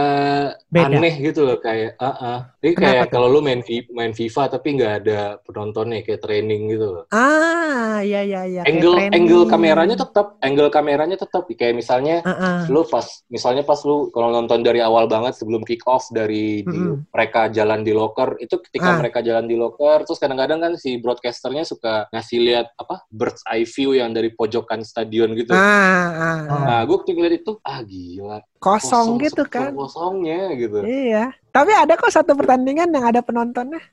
Beda. 0.68 0.90
aneh 0.90 1.14
gitu 1.22 1.46
loh 1.46 1.58
kayak. 1.58 1.94
Heeh. 1.96 2.38
Jadi 2.60 2.72
Kenapa 2.74 2.94
kayak 2.96 3.10
kalau 3.12 3.28
lu 3.30 3.40
main 3.40 3.62
main 3.94 4.10
FIFA 4.10 4.44
tapi 4.50 4.68
nggak 4.74 4.94
ada 5.06 5.20
penontonnya 5.42 6.02
kayak 6.02 6.20
training 6.20 6.74
gitu 6.74 6.88
loh. 6.90 7.04
Ah, 7.10 8.02
iya 8.02 8.26
iya. 8.26 8.42
kayak 8.44 8.66
Angle 8.66 8.96
angle 9.10 9.44
kameranya 9.46 9.96
tetap, 9.96 10.42
angle 10.42 10.70
kameranya 10.70 11.16
tetap 11.16 11.46
kayak 11.46 11.76
misalnya 11.76 12.26
Heeh. 12.26 12.68
lu 12.68 12.82
pas 12.84 13.06
misalnya 13.30 13.62
pas 13.62 13.78
lu 13.84 14.10
kalau 14.10 14.34
nonton 14.34 14.66
dari 14.66 14.82
awal 14.82 15.06
banget 15.06 15.38
sebelum 15.38 15.62
kick 15.62 15.86
off 15.86 16.10
dari 16.10 16.66
di- 16.66 16.74
Mm-mm. 16.74 17.14
mereka 17.14 17.48
jalan 17.48 17.86
di 17.86 17.94
locker 17.94 18.40
itu 18.40 18.58
ketika 18.66 18.90
Ah. 18.90 18.98
mereka 18.98 19.22
jalan 19.22 19.46
di 19.46 19.54
locker 19.54 20.04
terus 20.04 20.18
kadang-kadang 20.18 20.58
kan 20.58 20.74
si 20.74 20.98
broadcasternya 20.98 21.62
suka 21.64 22.10
ngasih 22.10 22.40
lihat 22.42 22.74
apa 22.76 23.06
bird's 23.08 23.46
eye 23.46 23.64
view 23.64 23.94
yang 23.94 24.10
dari 24.10 24.34
pojokan 24.34 24.82
stadion 24.82 25.38
gitu. 25.38 25.54
Ah, 25.54 25.62
ah, 25.62 26.40
ah. 26.50 26.64
Nah, 26.64 26.82
gue 26.84 26.98
ketika 27.04 27.20
lihat 27.22 27.36
itu 27.40 27.52
ah 27.62 27.80
gila 27.84 28.40
kosong, 28.64 29.08
gitu 29.20 29.44
sepenuh 29.44 29.52
kan. 29.52 29.72
kosongnya 29.76 30.40
gitu. 30.56 30.78
Iya. 30.80 31.24
Tapi 31.50 31.72
ada 31.72 31.94
kok 31.94 32.08
satu 32.08 32.32
pertandingan 32.34 32.88
yang 32.88 33.06
ada 33.06 33.20
penontonnya. 33.20 33.84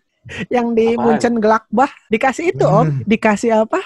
Yang 0.46 0.66
di 0.76 0.86
Apaan? 0.92 1.02
Munchen 1.02 1.34
Gladbach 1.36 1.92
dikasih 2.06 2.52
itu 2.52 2.62
Om, 2.62 2.86
Hmm. 2.86 3.00
dikasih 3.04 3.64
apa? 3.64 3.80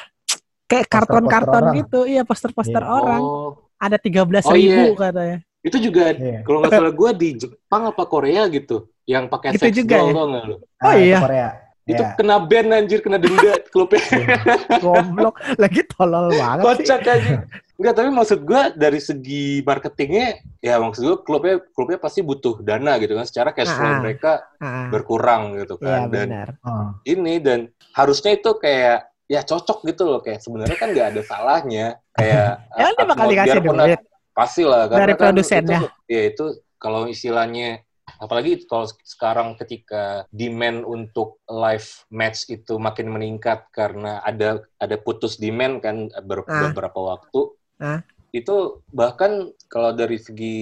Kayak 0.64 0.86
karton-karton 0.88 1.64
gitu. 1.78 2.04
Iya, 2.04 2.22
poster-poster 2.22 2.80
Iya. 2.80 2.90
orang. 2.90 3.22
Oh, 3.22 3.50
Ada 3.74 3.98
13 3.98 4.44
Oh, 4.44 4.54
ribu 4.54 4.94
iya. 4.94 4.96
katanya. 4.96 5.38
itu 5.60 5.76
juga 5.80 6.12
Iya. 6.12 6.40
kalau 6.40 6.60
nggak 6.60 6.72
salah 6.72 6.92
gue 6.92 7.10
di 7.16 7.28
Jepang 7.36 7.82
apa 7.84 8.04
Korea 8.04 8.44
gitu 8.48 8.84
yang 9.04 9.28
pakai 9.28 9.56
Gitu 9.56 9.64
sex 9.64 9.72
juga 9.74 9.96
doll 9.96 10.08
ya? 10.08 10.14
tau 10.14 10.26
lu? 10.44 10.56
Oh, 10.56 10.64
Ah, 10.84 10.94
iya. 10.94 11.18
Korea. 11.20 11.48
Itu 11.84 12.00
Ya. 12.00 12.16
kena 12.16 12.40
ban 12.40 12.72
anjir, 12.72 12.98
kena 12.98 13.20
denda 13.20 13.60
klubnya. 13.72 14.00
Goblok. 14.78 15.36
Lagi 15.54 15.84
tolol 15.86 16.32
banget. 16.32 16.64
Kocak 16.64 17.00
aja. 17.04 17.44
Enggak, 17.74 17.92
tapi 17.92 18.08
maksud 18.08 18.38
gua 18.40 18.70
dari 18.70 18.96
segi 18.98 19.60
marketingnya, 19.60 20.28
ya 20.58 20.78
maksud 20.78 21.02
gua 21.02 21.16
klubnya 21.20 21.54
klubnya 21.70 21.98
pasti 21.98 22.20
butuh 22.20 22.56
dana 22.58 22.96
gitu 22.96 23.12
kan. 23.12 23.28
Secara 23.28 23.52
cash 23.52 23.68
flow 23.68 23.84
Ah. 23.86 24.00
mereka 24.00 24.32
Ah, 24.56 24.88
berkurang 24.88 25.58
gitu 25.58 25.76
kan. 25.76 26.08
dan 26.08 26.30
benar. 26.30 26.48
Ah. 26.62 26.96
ini 27.04 27.36
dan 27.38 27.68
harusnya 27.92 28.32
itu 28.32 28.48
kayak 28.54 29.04
ya 29.24 29.40
cocok 29.40 29.84
gitu 29.84 30.04
loh 30.06 30.20
kayak 30.20 30.40
sebenarnya 30.40 30.76
kan 30.78 30.88
nggak 30.88 31.08
ada 31.10 31.22
salahnya 31.22 31.86
kayak 32.12 32.64
Ya 32.72 32.88
dia 32.90 33.04
bakal 33.04 33.26
dikasih 33.26 33.60
duit. 33.60 34.00
pasti 34.30 34.62
lah 34.62 34.84
Dari 34.86 35.12
kan 35.12 35.20
produsennya. 35.30 35.78
itu, 35.78 35.86
ya 36.06 36.22
itu 36.26 36.44
kalau 36.76 37.04
istilahnya 37.06 37.83
apalagi 38.14 38.68
kalau 38.68 38.84
sekarang 39.02 39.56
ketika 39.56 40.28
demand 40.28 40.84
untuk 40.84 41.40
live 41.48 42.04
match 42.08 42.46
itu 42.46 42.76
makin 42.76 43.10
meningkat 43.10 43.64
karena 43.72 44.20
ada 44.20 44.62
ada 44.76 44.96
putus 45.00 45.40
demand 45.40 45.80
kan 45.80 46.08
ber- 46.22 46.44
Ah. 46.46 46.68
beberapa 46.68 47.16
waktu 47.16 47.40
Ah. 47.80 48.00
itu 48.30 48.84
bahkan 48.92 49.50
kalau 49.66 49.90
dari 49.92 50.20
segi 50.20 50.58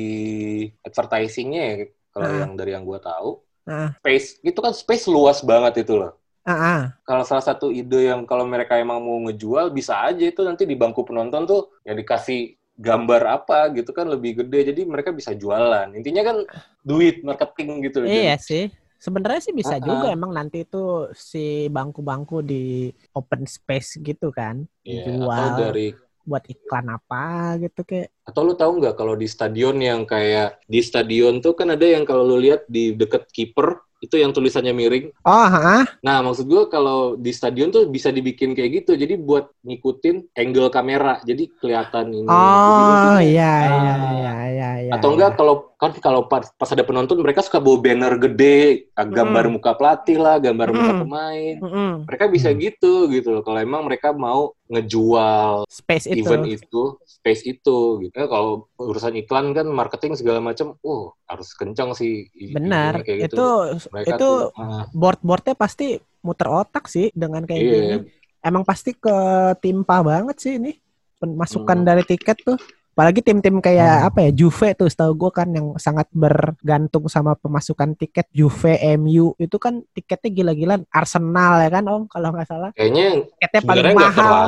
advertisingnya 0.81 1.63
ya 1.63 1.75
kalau 2.15 2.29
Ah. 2.31 2.39
yang 2.47 2.53
dari 2.55 2.71
yang 2.73 2.85
gue 2.87 2.99
tahu 2.99 3.43
Ah. 3.67 3.91
space 4.01 4.43
itu 4.43 4.59
kan 4.59 4.73
space 4.73 5.07
luas 5.07 5.43
banget 5.43 5.83
itu 5.83 5.99
loh 5.99 6.15
ah. 6.47 6.95
kalau 7.03 7.23
salah 7.23 7.43
satu 7.43 7.71
ide 7.71 8.07
yang 8.07 8.23
kalau 8.25 8.47
mereka 8.47 8.79
emang 8.79 9.03
mau 9.03 9.19
ngejual 9.29 9.71
bisa 9.71 9.99
aja 9.99 10.23
itu 10.23 10.41
nanti 10.43 10.63
di 10.63 10.79
bangku 10.79 11.03
penonton 11.03 11.43
tuh 11.45 11.63
ya 11.83 11.93
dikasih 11.93 12.55
gambar 12.87 13.23
apa 13.37 13.59
gitu 13.77 13.91
kan 13.95 14.07
lebih 14.11 14.31
gede 14.43 14.75
jadi 14.75 14.81
mereka 14.93 15.11
bisa 15.15 15.31
jualan 15.43 15.89
intinya 15.95 16.23
kan 16.29 16.37
duit 16.83 17.23
marketing 17.23 17.69
gitu 17.87 17.99
Iya 18.05 18.35
sih. 18.39 18.65
Sebenarnya 18.99 19.41
sih 19.43 19.55
bisa 19.55 19.77
Ah, 19.79 19.83
juga 19.83 20.07
ah. 20.11 20.15
emang 20.15 20.31
nanti 20.31 20.63
itu 20.63 20.83
si 21.15 21.67
bangku-bangku 21.71 22.39
di 22.43 22.91
open 23.19 23.43
space 23.47 23.99
gitu 23.99 24.31
kan. 24.31 24.63
Iya, 24.83 25.03
Jual 25.11 25.31
atau 25.31 25.59
dari 25.59 25.87
buat 26.23 26.45
iklan 26.47 26.87
apa 26.87 27.23
gitu 27.59 27.83
kayak. 27.83 28.09
atau 28.23 28.41
lu 28.47 28.55
tahu 28.55 28.79
nggak 28.79 28.95
kalau 28.95 29.19
di 29.19 29.27
stadion 29.27 29.75
yang 29.83 30.07
kayak 30.07 30.63
di 30.71 30.79
stadion 30.79 31.43
tuh 31.43 31.59
kan 31.59 31.75
ada 31.75 31.83
yang 31.83 32.07
kalau 32.07 32.23
lu 32.23 32.39
lihat 32.39 32.63
di 32.71 32.95
deket 32.95 33.27
kiper 33.35 33.83
itu 34.03 34.19
yang 34.19 34.35
tulisannya 34.35 34.75
miring 34.75 35.15
Oh, 35.23 35.31
ah. 35.47 35.87
Nah, 36.03 36.19
maksud 36.27 36.51
gue 36.51 36.67
kalau 36.67 37.15
di 37.15 37.31
stadion 37.31 37.71
tuh 37.71 37.87
bisa 37.87 38.11
dibikin 38.11 38.53
kayak 38.53 38.83
gitu. 38.83 38.99
Jadi 38.99 39.15
buat 39.15 39.55
ngikutin 39.63 40.35
angle 40.35 40.69
kamera. 40.69 41.23
Jadi 41.23 41.47
kelihatan 41.63 42.11
ini. 42.11 42.27
Oh, 42.27 43.23
iya 43.23 43.55
Ah. 43.63 43.71
iya 43.71 43.95
iya 43.95 44.35
iya 44.51 44.71
iya. 44.83 44.93
Atau 44.93 45.15
enggak 45.15 45.39
kalau 45.39 45.72
kan 45.83 45.91
kalau 45.99 46.31
pas, 46.31 46.47
pas 46.55 46.71
ada 46.71 46.87
penonton 46.87 47.19
mereka 47.19 47.43
suka 47.43 47.59
bawa 47.59 47.83
banner 47.83 48.15
gede, 48.15 48.87
ah, 48.95 49.03
gambar 49.03 49.51
Mm. 49.51 49.53
muka 49.59 49.75
pelatih 49.75 50.15
lah, 50.15 50.39
gambar 50.39 50.71
muka 50.71 50.93
Mm. 50.95 51.01
pemain. 51.03 51.55
Mm-mm. 51.59 51.91
Mereka 52.07 52.25
bisa 52.31 52.55
Hmm. 52.55 52.63
gitu 52.63 53.11
gitu 53.11 53.29
loh. 53.35 53.43
Kalau 53.43 53.59
emang 53.59 53.83
mereka 53.83 54.15
mau 54.15 54.55
ngejual 54.71 55.67
Space 55.67 56.07
itu. 56.07 56.23
event 56.23 56.47
itu, 56.47 56.83
space 57.03 57.43
itu 57.43 57.79
gitu. 57.99 58.15
Ya, 58.15 58.31
kalau 58.31 58.71
urusan 58.79 59.19
iklan 59.19 59.51
kan 59.51 59.67
marketing 59.67 60.15
segala 60.15 60.39
macam, 60.39 60.79
uh 60.79 61.11
harus 61.27 61.51
kencang 61.51 61.99
sih. 61.99 62.31
Benar. 62.55 63.03
kayak 63.03 63.27
gitu. 63.27 63.35
Itu 63.35 63.49
Mereka 63.91 64.09
itu 64.15 64.23
tuh, 64.23 64.37
ah, 64.55 64.87
board-boardnya 64.95 65.59
pasti 65.59 65.99
muter 66.23 66.47
otak 66.47 66.87
sih 66.87 67.11
dengan 67.11 67.43
kayak 67.43 67.59
iya, 67.59 67.75
gini. 67.75 67.97
Emang 68.39 68.63
pasti 68.63 68.95
ketimpa 68.95 69.99
banget 70.03 70.39
sih 70.39 70.63
ini 70.63 70.79
pemasukan 71.19 71.83
Hmm. 71.83 71.87
dari 71.87 72.07
tiket 72.07 72.39
tuh. 72.43 72.59
Apalagi 72.93 73.25
tim-tim 73.25 73.57
kayak 73.59 74.05
Hmm. 74.05 74.09
apa 74.13 74.19
ya 74.29 74.31
Juve 74.37 74.77
tuh 74.77 74.85
setahu 74.85 75.17
gue 75.17 75.31
kan 75.33 75.49
yang 75.49 75.73
sangat 75.81 76.13
bergantung 76.13 77.09
sama 77.09 77.33
pemasukan 77.33 77.97
tiket 77.97 78.29
Juve, 78.31 78.77
MU 79.01 79.33
itu 79.41 79.57
kan 79.57 79.81
tiketnya 79.97 80.29
gila-gilaan 80.29 80.83
Arsenal 80.93 81.65
ya 81.65 81.71
kan 81.73 81.85
Om 81.89 82.05
kalau 82.07 82.29
nggak 82.37 82.49
salah 82.53 82.71
kayaknya 82.77 83.25
tiketnya 83.41 83.61
paling 83.65 83.97
mahal. 83.97 84.45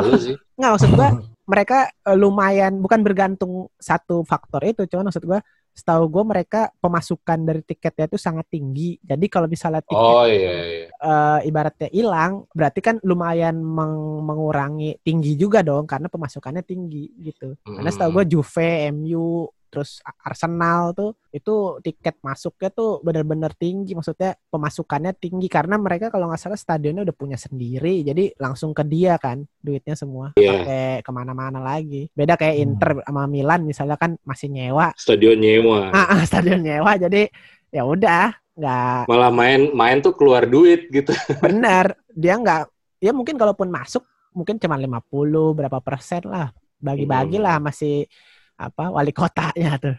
Nggak 0.61 0.71
maksud 0.77 0.91
gua 0.93 1.09
mereka 1.53 1.79
eh, 1.89 2.17
lumayan 2.17 2.73
bukan 2.81 3.01
bergantung 3.01 3.73
satu 3.81 4.25
faktor 4.29 4.61
itu, 4.65 4.85
cuman 4.93 5.09
maksud 5.09 5.25
gua 5.25 5.41
setahu 5.75 6.07
gue 6.07 6.25
mereka 6.25 6.61
pemasukan 6.79 7.39
dari 7.43 7.61
tiketnya 7.67 8.07
itu 8.07 8.15
sangat 8.17 8.47
tinggi. 8.47 8.95
Jadi 9.03 9.27
kalau 9.27 9.51
misalnya 9.51 9.83
tiket 9.83 10.15
Oh 10.15 10.25
iya 10.25 10.55
iya. 10.63 10.87
eh, 10.89 11.39
ibaratnya 11.51 11.91
hilang, 11.91 12.47
berarti 12.55 12.81
kan 12.81 12.97
lumayan 13.03 13.59
meng- 13.59 14.23
mengurangi 14.23 15.03
tinggi 15.03 15.35
juga 15.35 15.67
dong 15.67 15.85
karena 15.91 16.07
pemasukannya 16.07 16.63
tinggi 16.63 17.11
gitu. 17.19 17.59
Karena 17.59 17.91
setahu 17.91 18.23
gue 18.23 18.25
Juve, 18.39 18.95
MU, 18.95 19.51
terus 19.75 19.99
Arsenal 20.23 20.95
tuh 20.95 21.11
itu 21.29 21.83
tiket 21.83 22.23
masuknya 22.23 22.71
tuh 22.71 23.03
bener-bener 23.03 23.51
tinggi, 23.53 23.99
maksudnya 23.99 24.39
pemasukannya 24.47 25.11
tinggi 25.19 25.51
karena 25.51 25.75
mereka 25.75 26.07
kalau 26.07 26.31
nggak 26.31 26.39
salah 26.39 26.55
stadionnya 26.55 27.03
udah 27.03 27.11
punya 27.13 27.35
sendiri, 27.35 28.07
jadi 28.07 28.31
langsung 28.39 28.71
ke 28.71 28.87
dia 28.87 29.19
kan 29.19 29.43
duitnya 29.59 29.99
semua, 29.99 30.31
Iya. 30.39 30.63
pakai 30.63 30.85
ke 31.03 31.11
mana-mana 31.11 31.59
lagi. 31.59 32.07
Beda 32.15 32.39
kayak 32.39 32.55
Hmm. 32.55 32.65
Inter 32.71 32.91
sama 33.03 33.27
Milan 33.27 33.67
misalnya 33.67 33.99
kan 33.99 34.15
masih 34.23 34.47
nyewa, 34.47 34.95
Stadion 34.95 35.35
nyewa. 35.35 35.91
ah, 35.91 36.15
ah, 36.15 36.23
stadion 36.23 36.63
nyewa, 36.63 36.95
jadi 36.95 37.27
ya 37.69 37.83
udah 37.83 38.31
nggak 38.55 39.11
Malah 39.11 39.35
main 39.35 39.75
main 39.75 39.99
tuh 39.99 40.15
keluar 40.15 40.47
duit 40.47 40.87
gitu. 40.87 41.11
benar 41.43 41.99
dia 42.15 42.39
nggak 42.39 42.71
ya 43.03 43.11
mungkin 43.11 43.35
kalaupun 43.35 43.67
masuk 43.67 44.07
mungkin 44.31 44.63
cuma 44.63 44.79
50 44.79 45.11
berapa 45.51 45.83
persen 45.83 46.23
lah 46.23 46.55
bagi-bagi 46.79 47.43
Hmm. 47.43 47.59
masih 47.59 48.07
apa 48.57 48.85
wali 48.91 49.11
kotanya 49.11 49.77
tuh 49.79 49.97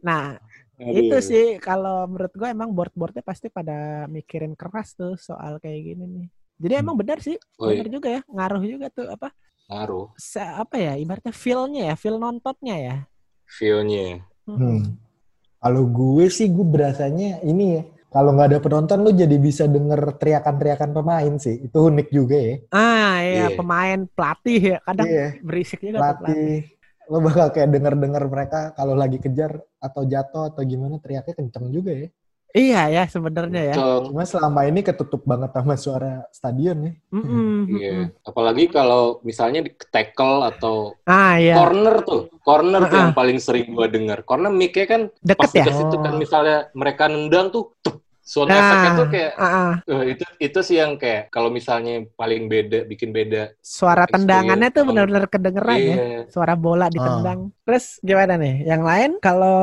nah 0.00 0.36
itu 0.78 1.16
sih 1.20 1.46
kalau 1.58 2.06
menurut 2.06 2.30
gue 2.32 2.48
emang 2.48 2.70
board-boardnya 2.70 3.22
pasti 3.22 3.50
pada 3.50 4.06
mikirin 4.06 4.54
keras 4.54 4.94
tuh 4.94 5.18
soal 5.18 5.58
kayak 5.58 5.80
gini 5.94 6.04
nih 6.06 6.26
jadi 6.58 6.74
Hmm. 6.78 6.82
emang 6.86 6.96
benar 6.98 7.18
sih 7.18 7.34
Oh, 7.58 7.66
benar 7.66 7.86
iya. 7.86 7.92
juga 7.92 8.08
ya 8.10 8.20
ngaruh 8.26 8.62
juga 8.62 8.86
tuh 8.90 9.06
apa 9.10 9.28
Ngaruh 9.68 10.06
se- 10.16 10.40
apa 10.58 10.76
ya 10.76 10.92
ibaratnya 10.96 11.34
feel-nya 11.34 11.92
ya 11.92 11.94
feel 11.94 12.16
nontonnya 12.16 12.76
ya 12.78 12.96
feel-nya. 13.48 14.24
Hmm. 14.44 14.96
Kalau 15.58 15.84
gue 15.84 16.28
sih 16.28 16.48
gue 16.48 16.64
berasanya 16.64 17.40
ini 17.42 17.80
ya. 17.80 17.82
Kalau 18.08 18.32
nggak 18.32 18.48
ada 18.48 18.58
penonton 18.60 19.04
lu 19.04 19.12
jadi 19.12 19.36
bisa 19.36 19.64
denger 19.64 20.16
teriakan-teriakan 20.16 20.90
pemain 20.92 21.34
sih. 21.36 21.60
Itu 21.60 21.88
unik 21.88 22.08
juga 22.08 22.36
ya. 22.36 22.54
ah 22.72 23.20
iya 23.20 23.48
Iya. 23.52 23.56
pemain 23.56 23.98
pelatih 24.08 24.60
ya 24.72 24.78
kadang 24.80 25.08
Iya. 25.08 25.26
berisik 25.40 25.80
juga 25.80 25.96
tuh 25.96 26.00
pelatih 26.00 26.24
Pelatih. 26.24 26.58
Lo 27.08 27.24
bakal 27.24 27.48
kayak 27.50 27.72
denger-denger 27.72 28.24
mereka 28.28 28.60
kalau 28.76 28.92
lagi 28.92 29.16
kejar 29.16 29.56
atau 29.80 30.04
jatuh 30.04 30.52
atau 30.52 30.60
gimana 30.62 31.00
teriaknya 31.00 31.34
kenceng 31.34 31.72
juga 31.72 31.92
ya. 31.96 32.08
iya 32.48 32.82
ya 32.88 33.04
sebenarnya 33.04 33.62
ya. 33.72 33.74
Cuma 33.76 34.24
selama 34.24 34.64
ini 34.64 34.80
ketutup 34.80 35.20
banget 35.24 35.52
sama 35.52 35.76
suara 35.76 36.24
stadion 36.32 36.80
ya. 36.80 36.92
Mm-mm, 37.12 37.68
Iya. 37.68 37.92
mm-mm. 37.92 38.24
Apalagi 38.24 38.64
kalau 38.68 39.20
misalnya 39.20 39.60
di 39.60 39.72
tackle 39.92 40.48
atau 40.48 40.96
ah 41.04 41.36
iya 41.36 41.56
corner 41.56 42.00
tuh. 42.04 42.32
Corner 42.40 42.88
tuh 42.88 42.96
Ah, 42.96 43.02
yang 43.04 43.12
paling 43.12 43.36
sering 43.36 43.68
gua 43.72 43.84
dengar. 43.88 44.24
Corner 44.24 44.48
mic-nya 44.48 44.88
kan 44.88 45.02
pas 45.36 45.44
deket 45.44 45.60
ya 45.60 45.64
dikasih 45.68 45.84
tuh 45.92 46.00
kan 46.00 46.14
misalnya 46.16 46.56
mereka 46.72 47.04
nendang 47.08 47.52
tuh 47.52 47.76
tup, 47.84 47.97
sound 48.28 48.48
Nah, 48.52 48.60
efeknya 48.60 48.90
tuh 49.00 49.08
kayak 49.08 49.30
ah, 49.40 49.46
ah. 49.48 49.72
eh, 49.88 50.02
itu 50.12 50.24
itu 50.46 50.58
sih 50.68 50.76
yang 50.82 50.92
kayak 51.00 51.22
kalau 51.34 51.48
misalnya 51.48 52.04
paling 52.20 52.42
beda 52.52 52.78
bikin 52.84 53.10
beda. 53.16 53.42
suara 53.64 54.04
tendangannya 54.04 54.68
tuh 54.76 54.84
benar-benar 54.88 55.24
kedengeran 55.32 55.78
ya. 55.80 55.96
Iya. 55.96 56.20
Suara 56.28 56.54
bola 56.64 56.86
ditendang. 56.92 57.40
Terus 57.64 57.84
gimana 58.04 58.34
nih? 58.36 58.54
Yang 58.68 58.82
lain 58.90 59.10
kalau 59.24 59.58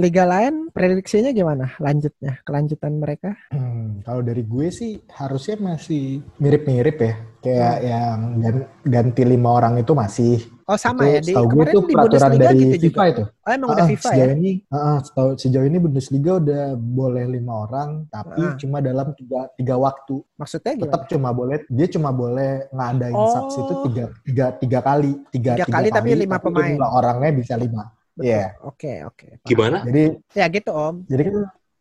liga 0.00 0.24
lain 0.24 0.54
prediksinya 0.72 1.30
gimana? 1.36 1.76
Lanjutnya, 1.76 2.40
kelanjutan 2.46 2.92
mereka? 2.96 3.36
Hmm, 3.52 4.00
kalau 4.06 4.22
dari 4.24 4.42
gue 4.42 4.68
sih 4.72 4.92
harusnya 5.20 5.56
masih 5.60 6.24
mirip-mirip 6.40 6.96
ya. 6.98 7.14
Kayak 7.44 7.76
yang 7.84 8.18
gan- 8.40 8.68
ganti 8.82 9.22
lima 9.28 9.48
orang 9.60 9.74
itu 9.84 9.92
masih. 9.92 10.40
Oh 10.64 10.76
sama 10.76 11.04
itu 11.04 11.12
ya 11.12 11.20
di 11.20 11.32
kemarin 11.36 11.72
tuh 11.72 11.82
di 11.82 11.92
peraturan 11.92 12.04
Bundesliga 12.30 12.44
dari 12.46 12.56
gitu 12.56 12.76
FIFA 12.80 12.88
juga. 12.96 13.12
itu. 13.12 13.22
Oh 13.44 13.50
emang 13.50 13.68
Ah, 13.68 13.74
udah 13.74 13.86
FIFA 13.86 14.00
ya? 14.00 14.14
sejauh 14.14 14.32
ini, 14.34 14.52
ah, 14.64 14.76
ah, 14.78 14.98
setahu- 14.98 15.36
sejauh 15.36 15.66
ini 15.66 15.78
Bundesliga 15.78 16.32
udah 16.34 16.62
boleh 16.74 17.24
lima 17.26 17.52
orang, 17.60 17.88
tapi 18.08 18.42
Ah. 18.42 18.56
cuma 18.56 18.78
dalam 18.80 19.08
tiga, 19.12 19.40
tiga 19.52 19.74
waktu. 19.76 20.14
Maksudnya 20.34 20.72
gimana? 20.72 20.84
Tetap 20.86 21.02
cuma 21.06 21.28
boleh, 21.30 21.56
dia 21.68 21.86
cuma 21.86 22.10
boleh 22.10 22.50
ngadain 22.70 23.12
Oh. 23.14 23.28
subs 23.28 23.54
itu 23.56 23.74
tiga, 23.84 24.04
tiga, 24.22 24.46
tiga 24.54 24.78
kali, 24.80 25.12
tiga, 25.28 25.52
Tiga 25.54 25.66
kali 25.66 25.88
tapi 25.88 26.08
lima 26.14 26.36
pemain. 26.38 26.72
jumlah 26.72 26.90
orangnya 26.90 27.30
bisa 27.34 27.54
lima. 27.54 27.84
Iya. 28.14 28.56
Oke, 28.62 29.02
oke. 29.02 29.26
Gimana? 29.42 29.82
Jadi, 29.82 30.16
Ya 30.32 30.46
gitu 30.46 30.70
Om. 30.70 31.04
jadi 31.04 31.22
kan, 31.24 31.36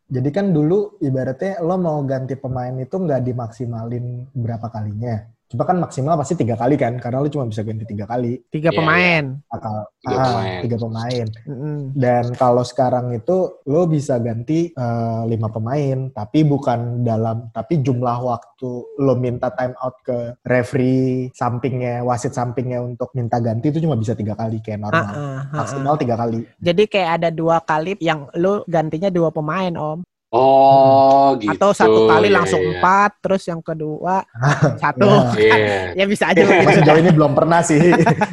jadi 0.09 0.29
kan 0.29 0.45
dulu 0.49 0.77
ibaratnya 0.99 1.61
lo 1.61 1.75
mau 1.77 2.03
ganti 2.03 2.33
pemain 2.33 2.73
itu 2.75 2.91
nggak 2.91 3.21
dimaksimalin 3.23 4.05
berapa 4.29 4.67
kalinya. 4.67 5.23
Cuma 5.53 5.69
kan 5.69 5.77
maksimal 5.77 6.17
pasti 6.17 6.33
tiga 6.33 6.57
kali 6.57 6.73
kan, 6.73 6.97
karena 6.97 7.21
lo 7.21 7.29
cuma 7.29 7.45
bisa 7.45 7.61
ganti 7.61 7.85
tiga 7.85 8.09
kali. 8.09 8.41
Tiga 8.49 8.73
Iya, 8.73 8.77
pemain. 8.81 9.23
Akal, 9.53 9.85
Tiga 10.01 10.17
ah, 10.17 10.25
pemain. 10.25 10.59
tiga 10.65 10.77
pemain. 10.81 11.27
Mm-mm. 11.45 11.77
Dan 11.93 12.23
kalau 12.33 12.65
sekarang 12.65 13.13
itu 13.13 13.37
lo 13.69 13.85
bisa 13.85 14.17
ganti 14.17 14.73
eh, 14.73 15.21
lima 15.29 15.53
pemain, 15.53 16.09
tapi 16.09 16.41
bukan 16.41 17.05
dalam, 17.05 17.53
tapi 17.53 17.85
jumlah 17.85 18.17
waktu 18.17 18.69
lo 18.97 19.13
minta 19.13 19.53
time 19.53 19.77
out 19.77 20.01
ke 20.01 20.33
referee 20.41 21.29
sampingnya, 21.37 22.01
wasit 22.01 22.33
sampingnya 22.33 22.81
untuk 22.81 23.13
minta 23.13 23.37
ganti 23.37 23.69
itu 23.69 23.77
cuma 23.77 23.93
bisa 23.93 24.17
tiga 24.17 24.33
kali 24.33 24.57
kayak 24.57 24.89
normal. 24.89 25.05
ah, 25.05 25.13
ah, 25.13 25.21
ah. 25.53 25.55
Maksimal 25.61 25.93
tiga 26.01 26.17
kali. 26.17 26.49
Jadi 26.57 26.83
kayak 26.89 27.21
ada 27.21 27.29
dua 27.29 27.61
kali 27.61 27.93
yang 28.01 28.25
lu 28.33 28.65
gantinya 28.65 29.13
dua 29.13 29.29
pemain 29.29 29.77
Om. 29.77 30.01
Oh, 30.33 31.37
gitu. 31.37 31.53
atau 31.53 31.69
satu 31.77 32.09
kali 32.09 32.33
Iya, 32.33 32.41
langsung 32.41 32.57
iya. 32.65 32.81
empat, 32.81 33.11
terus 33.21 33.45
yang 33.45 33.61
kedua 33.61 34.25
satu. 34.81 35.29
Iya. 35.37 35.93
ya 36.01 36.05
bisa 36.09 36.33
aja 36.33 36.41
sejauh 36.73 36.97
ini 36.97 37.13
belum 37.13 37.37
pernah 37.37 37.61
sih. 37.61 37.77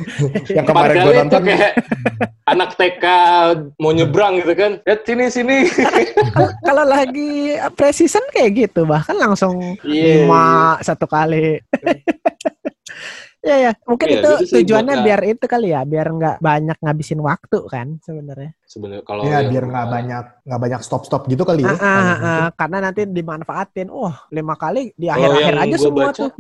yang 0.57 0.65
kemarin 0.65 0.97
gue 1.05 1.15
nonton 1.21 1.41
kayak 1.45 1.77
anak 2.49 2.73
TK 2.81 3.05
mau 3.77 3.93
nyebrang 3.93 4.41
gitu 4.41 4.53
kan. 4.57 4.73
Ya 4.89 4.97
sini 4.97 5.29
sini. 5.29 5.59
Kalau 6.65 6.89
lagi 6.89 7.61
precision 7.77 8.25
kayak 8.33 8.51
gitu, 8.57 8.89
bahkan 8.89 9.21
langsung 9.21 9.77
Iya, 9.85 10.25
lima 10.25 10.81
satu 10.81 11.05
kali. 11.05 11.61
Ya 13.41 13.57
ya, 13.57 13.73
mungkin 13.83 14.07
Iya, 14.07 14.21
itu 14.21 14.31
tujuannya 14.53 14.95
buat- 14.95 15.07
biar 15.07 15.21
itu 15.25 15.45
kali 15.45 15.69
ya, 15.73 15.81
biar 15.83 16.07
nggak 16.09 16.37
banyak 16.39 16.79
ngabisin 16.79 17.21
waktu 17.21 17.59
kan 17.67 17.97
sebenarnya. 18.01 18.53
Sebenarnya 18.65 19.03
kalau 19.03 19.27
ya 19.27 19.43
biar 19.43 19.65
nggak 19.67 19.89
banyak 19.89 20.25
nggak 20.47 20.61
banyak 20.61 20.81
stop 20.81 21.03
stop 21.03 21.27
gitu 21.27 21.43
kali 21.43 21.65
ya. 21.65 21.73
Ah, 21.73 21.75
ah, 21.75 21.89
ah, 21.91 22.13
gitu. 22.15 22.41
karena 22.55 22.77
nanti 22.81 23.01
dimanfaatin. 23.05 23.89
Wah, 23.91 24.17
lima 24.29 24.55
kali 24.55 24.93
di 24.95 25.09
Kalau 25.09 25.27
akhir-akhir 25.27 25.55
yang 25.57 25.65
aja 25.67 25.77
semua 25.77 26.01
baca, 26.07 26.15
tuh. 26.15 26.31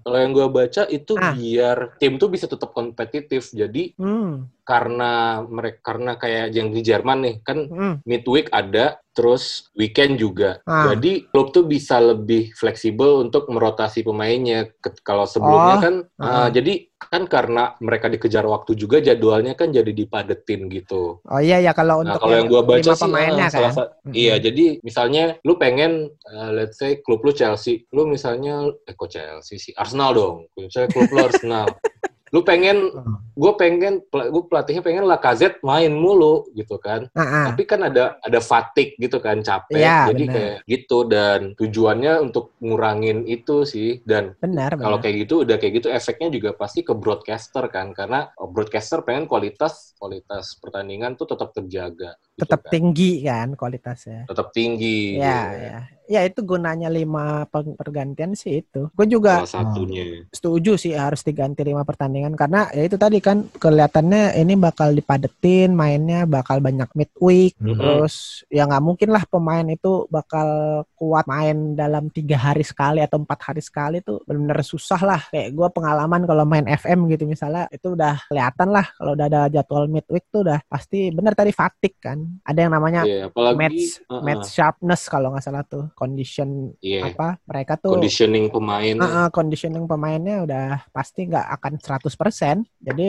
Kalau 0.00 0.16
yang 0.16 0.32
gue 0.32 0.48
baca 0.48 0.82
itu 0.88 1.12
Ah. 1.14 1.34
biar 1.34 1.76
tim 1.98 2.12
tuh 2.16 2.28
bisa 2.30 2.46
tetap 2.46 2.70
kompetitif. 2.70 3.50
Jadi 3.50 3.92
Hmm, 3.98 4.48
karena 4.62 5.12
mereka 5.42 5.78
karena 5.84 6.14
kayak 6.14 6.50
yang 6.50 6.70
di 6.70 6.80
Jerman 6.80 7.18
nih 7.20 7.34
kan 7.42 7.58
hmm. 7.66 7.94
midweek 8.02 8.48
ada, 8.50 8.96
terus 9.12 9.68
weekend 9.72 10.16
juga. 10.16 10.62
Ah. 10.62 10.90
Jadi 10.90 11.26
klub 11.26 11.50
tuh 11.50 11.64
bisa 11.64 11.98
lebih 11.98 12.52
fleksibel 12.52 13.20
untuk 13.20 13.48
merotasi 13.48 14.00
pemainnya. 14.00 14.70
Kalau 15.02 15.24
sebelumnya 15.24 15.76
Oh, 15.76 15.82
kan, 15.82 15.94
ah. 16.16 16.24
Ah, 16.36 16.48
jadi 16.52 16.72
kan 16.96 17.22
karena 17.24 17.72
mereka 17.80 18.12
dikejar 18.12 18.44
waktu 18.44 18.76
juga 18.76 19.00
jadwalnya 19.00 19.56
kan 19.56 19.72
jadi 19.72 19.88
dipadetin 19.88 20.68
gitu. 20.68 21.20
Oh 21.24 21.40
iya 21.40 21.60
ya 21.60 21.72
kalau 21.72 22.04
Nah 22.04 22.12
untuk 22.16 22.20
kalau 22.28 22.34
yang 22.36 22.48
gua 22.52 22.62
baca 22.64 22.92
sih, 22.92 23.00
pemainnya 23.00 23.46
salah 23.48 23.72
kan. 23.72 23.76
sa- 23.80 23.90
Mm-mm. 24.04 24.12
iya. 24.12 24.34
Jadi 24.36 24.80
misalnya 24.84 25.24
lu 25.42 25.56
pengen, 25.56 26.12
uh, 26.28 26.50
let's 26.52 26.76
say 26.76 27.00
klub 27.00 27.24
lu 27.24 27.32
Chelsea, 27.32 27.88
lu 27.92 28.04
misalnya, 28.04 28.68
eh 28.84 28.92
kok 28.92 29.08
Chelsea 29.08 29.56
sih, 29.56 29.72
Arsenal 29.72 30.12
dong. 30.12 30.36
Misalnya 30.56 30.92
klub 30.92 31.08
lu 31.08 31.20
Arsenal. 31.24 31.66
lu 32.36 32.44
pengen, 32.44 32.92
Hmm. 32.92 33.16
gue 33.32 33.52
pengen, 33.56 34.04
gue 34.04 34.42
pelatihnya 34.44 34.84
pengen 34.84 35.08
Lacazette 35.08 35.56
main 35.60 35.88
mulu 35.88 36.44
gitu 36.52 36.76
kan. 36.76 37.08
Ah. 37.12 37.48
Tapi 37.48 37.64
kan 37.64 37.80
ada 37.82 38.20
ada 38.20 38.40
fatigue 38.40 38.92
gitu 38.98 39.16
kan, 39.18 39.40
capek. 39.40 39.80
Iya, 39.80 40.12
Jadi 40.12 40.22
benar. 40.22 40.34
kayak 40.36 40.56
gitu 40.66 40.98
dan 41.06 41.40
tujuannya 41.54 42.12
untuk 42.22 42.52
ngurangin 42.60 43.24
itu 43.24 43.64
sih. 43.64 44.04
Dan 44.04 44.36
Benar, 44.36 44.76
kalau 44.76 45.00
kayak 45.00 45.24
gitu, 45.24 45.48
udah 45.48 45.56
kayak 45.56 45.80
gitu 45.80 45.88
efeknya 45.88 46.28
juga 46.28 46.52
pasti 46.52 46.84
ke 46.84 46.92
broadcaster 46.92 47.64
kan, 47.68 47.90
karena 47.90 48.28
oh, 48.36 48.46
broadcaster 48.46 49.00
pengen 49.00 49.24
kualitas 49.24 49.96
kualitas 49.96 50.60
pertandingan 50.60 51.16
tuh 51.16 51.24
tetap 51.26 51.50
terjaga. 51.50 52.20
gitu 52.36 52.44
Tetap 52.44 52.68
kan. 52.68 52.70
tinggi 52.70 53.12
kan 53.24 53.48
kualitasnya. 53.56 54.28
tetap 54.28 54.52
tinggi. 54.52 55.16
Ya, 55.16 55.40
gitu. 55.48 55.56
ya. 55.64 55.78
Ya 56.06 56.22
itu 56.22 56.40
gunanya 56.40 56.86
lima 56.86 57.44
pergantian 57.50 58.32
sih 58.32 58.62
itu. 58.62 58.86
Gue 58.94 59.06
juga 59.06 59.42
Salah 59.42 59.74
satunya. 59.74 60.22
setuju 60.30 60.74
sih 60.76 60.94
harus 60.94 61.20
diganti 61.20 61.62
lima 61.62 61.82
pertandingan 61.82 62.32
karena 62.32 62.70
ya 62.70 62.86
itu 62.86 62.94
tadi 62.94 63.18
kan 63.18 63.46
kelihatannya 63.50 64.36
ini 64.36 64.54
bakal 64.54 64.90
dipadetin 64.90 65.72
mainnya 65.72 66.24
bakal 66.24 66.58
banyak 66.58 66.86
midweek 66.92 67.58
Mhm. 67.58 67.74
terus 67.74 68.14
ya 68.46 68.64
nggak 68.64 68.84
mungkin 68.84 69.08
lah 69.10 69.24
pemain 69.26 69.66
itu 69.66 70.06
bakal 70.08 70.46
kuat 70.94 71.26
main 71.26 71.74
dalam 71.74 72.06
tiga 72.08 72.36
hari 72.36 72.62
sekali 72.62 73.00
atau 73.00 73.18
empat 73.18 73.40
hari 73.42 73.60
sekali 73.60 73.98
tuh 74.00 74.22
benar-benar 74.24 74.62
susah 74.62 75.00
lah 75.00 75.20
kayak 75.28 75.52
gue 75.52 75.68
pengalaman 75.70 76.22
kalau 76.22 76.44
main 76.44 76.66
FM 76.66 77.08
gitu 77.08 77.26
misalnya 77.26 77.66
itu 77.68 77.92
udah 77.92 78.20
kelihatan 78.26 78.68
lah 78.70 78.86
kalau 78.94 79.12
udah 79.12 79.26
ada 79.26 79.40
jadwal 79.48 79.86
midweek 79.86 80.24
tuh 80.28 80.42
udah 80.42 80.62
pasti 80.66 81.10
benar 81.10 81.32
tadi 81.32 81.50
fatigue 81.50 81.98
kan 81.98 82.18
ada 82.42 82.58
yang 82.58 82.72
namanya 82.72 83.02
Iya, 83.02 83.28
apalagi 83.28 83.56
match 83.56 83.82
uh-uh, 84.04 84.22
match 84.22 84.46
sharpness 84.48 85.02
kalau 85.06 85.32
nggak 85.32 85.42
salah 85.42 85.64
tuh 85.64 85.88
condition 85.96 86.76
iya, 86.78 87.08
apa 87.08 87.40
mereka 87.42 87.74
tuh 87.74 87.96
conditioning 87.96 88.46
pemain. 88.46 88.94
Ah, 89.00 89.28
conditioning 89.28 89.84
pemainnya 89.84 90.44
udah 90.44 90.66
pasti 90.90 91.24
nggak 91.24 91.46
akan 91.50 91.72
100%. 91.80 92.62
Jadi 92.78 93.08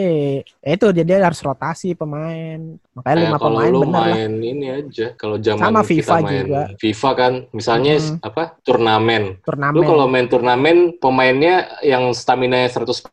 ya 0.58 0.72
itu 0.72 0.88
jadi 0.90 1.20
harus 1.20 1.38
rotasi 1.40 1.94
pemain. 1.94 2.80
Makanya 2.96 3.16
lima 3.20 3.28
Kayak 3.28 3.38
kalau 3.38 3.52
pemain 3.54 3.70
lu 3.70 3.80
bener 3.84 3.94
lah. 3.94 4.08
main 4.08 4.32
ini 4.40 4.66
aja, 4.70 5.08
kalau 5.14 5.38
zaman 5.38 5.62
Sama 5.62 5.82
kita 5.82 5.90
FIFA 5.92 6.16
main 6.18 6.32
juga. 6.40 6.62
FIFA 6.78 7.10
kan, 7.14 7.34
misalnya 7.52 7.94
Mhm. 7.94 8.16
apa 8.24 8.44
turnamen. 8.62 9.24
Lu 9.28 9.44
Turnamen. 9.44 9.84
kalau 9.84 10.06
main 10.08 10.28
turnamen, 10.28 10.78
pemainnya 10.98 11.56
yang 11.82 12.10
stamina 12.12 12.64
100%. 12.66 13.04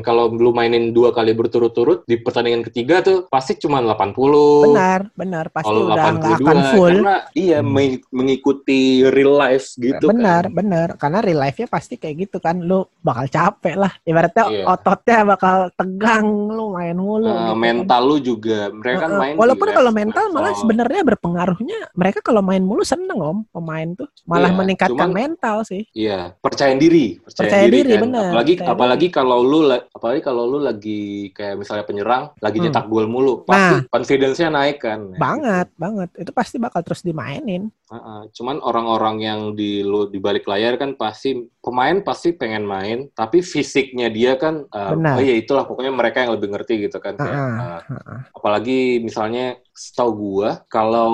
Kalau 0.00 0.28
lu 0.28 0.52
mainin 0.52 0.90
dua 0.90 1.10
kali 1.10 1.32
berturut-turut 1.32 2.04
di 2.04 2.16
pertandingan 2.16 2.62
ketiga 2.62 3.00
tuh 3.00 3.24
pasti 3.26 3.56
cuma 3.56 3.80
80. 3.80 4.68
Benar, 4.68 5.08
benar. 5.12 5.44
Pasti 5.48 5.66
Kalau 5.66 5.88
udah 5.88 5.96
nggak 6.12 6.20
82 6.28 6.44
akan 6.44 6.58
full. 6.70 6.92
karena 6.92 7.14
iya 7.32 7.58
Hmm. 7.58 7.72
meng- 7.72 8.04
mengikuti 8.10 8.80
real 9.22 9.32
life 9.32 9.66
gitu 9.74 10.04
benar, 10.04 10.42
kan. 10.44 10.52
benar. 10.52 10.88
Karena 10.96 11.18
real 11.18 11.38
life-nya 11.38 11.66
pasti 11.66 11.94
kayak 11.94 12.16
gitu 12.20 12.36
kan. 12.36 12.58
Lu 12.58 12.82
bakal 12.98 13.26
capek 13.26 13.74
lah. 13.76 13.92
Ibaratnya 14.02 14.44
Iya. 14.44 14.64
ototnya 14.66 15.18
bakal 15.24 15.56
tegang. 15.72 16.26
Lu 16.26 16.74
main 16.74 16.92
mulu. 16.92 17.24
Nah, 17.24 17.32
gitu 17.32 17.46
kan. 17.48 17.58
mental 17.58 18.02
lu 18.02 18.16
juga 18.18 18.58
mereka 18.68 18.98
kan 18.98 19.08
Heeh. 19.08 19.20
main 19.22 19.34
Walaupun 19.36 19.68
kalau 19.70 19.90
mental 19.90 20.24
malah 20.28 20.50
level- 20.50 20.60
sebenarnya 20.60 21.02
berpengaruhnya 21.04 21.78
mereka 21.92 22.18
kalau 22.20 22.42
main 22.42 22.60
mulu 22.60 22.82
seneng 22.82 23.14
om 23.14 23.38
pemain 23.48 23.88
tuh 23.92 24.08
malah 24.24 24.48
Iya, 24.48 24.58
meningkatkan 24.58 24.98
cuman- 24.98 25.14
mental 25.14 25.56
sih. 25.62 25.86
Iya, 25.92 26.34
percaya 26.36 26.74
diri, 26.74 27.18
percaya, 27.18 27.46
Percaya 27.46 27.64
diri, 27.68 27.76
diri, 27.78 27.92
kan. 27.92 28.02
benar, 28.02 28.30
Apalagi 28.32 28.52
percaya 28.56 28.72
apalagi 28.72 29.06
kalau 29.08 29.38
lu 29.40 29.60
la- 29.62 29.84
apalagi 29.86 30.20
kalau 30.20 30.42
lu 30.44 30.58
lagi 30.58 31.02
kayak 31.30 31.54
misalnya 31.56 31.84
penyerang, 31.84 32.22
lagi 32.38 32.58
Hmm. 32.58 32.64
nyetak 32.66 32.86
gol 32.86 33.06
mulu, 33.06 33.44
pasti 33.44 33.76
Nah. 33.76 33.82
confidence-nya 33.86 34.48
naik 34.48 34.78
kan. 34.78 35.00
Ya, 35.08 35.18
Banget, 35.18 35.66
banget. 35.76 36.08
Itu 36.16 36.30
pasti 36.32 36.56
bakal 36.56 36.80
terus 36.82 37.02
dimainin. 37.02 37.68
gitu. 37.68 37.92
Heeh. 37.92 38.20
Cuman 38.32 38.56
orang-orang 38.58 39.11
yang 39.18 39.40
di 39.52 39.82
lu 39.82 40.06
di 40.06 40.16
balik 40.16 40.46
layar 40.46 40.76
kan 40.76 40.94
pasti 40.94 41.34
pemain 41.58 42.00
pasti 42.00 42.32
pengen 42.32 42.62
main, 42.62 43.10
tapi 43.12 43.42
fisiknya 43.42 44.08
dia 44.08 44.36
kan 44.36 44.64
uh, 44.68 44.92
Benar. 44.94 45.18
oh 45.18 45.22
iya 45.22 45.34
itulah 45.36 45.64
pokoknya 45.64 45.92
mereka 45.92 46.22
yang 46.22 46.32
lebih 46.32 46.52
ngerti 46.52 46.86
gitu 46.86 46.98
kan 46.98 47.14
kayak 47.16 47.32
Heeh, 47.34 47.58
uh, 47.58 47.80
heeh. 47.86 48.18
apalagi 48.32 48.78
misalnya 48.98 49.56
setahu 49.72 50.10
gua 50.12 50.62
kalau 50.68 51.12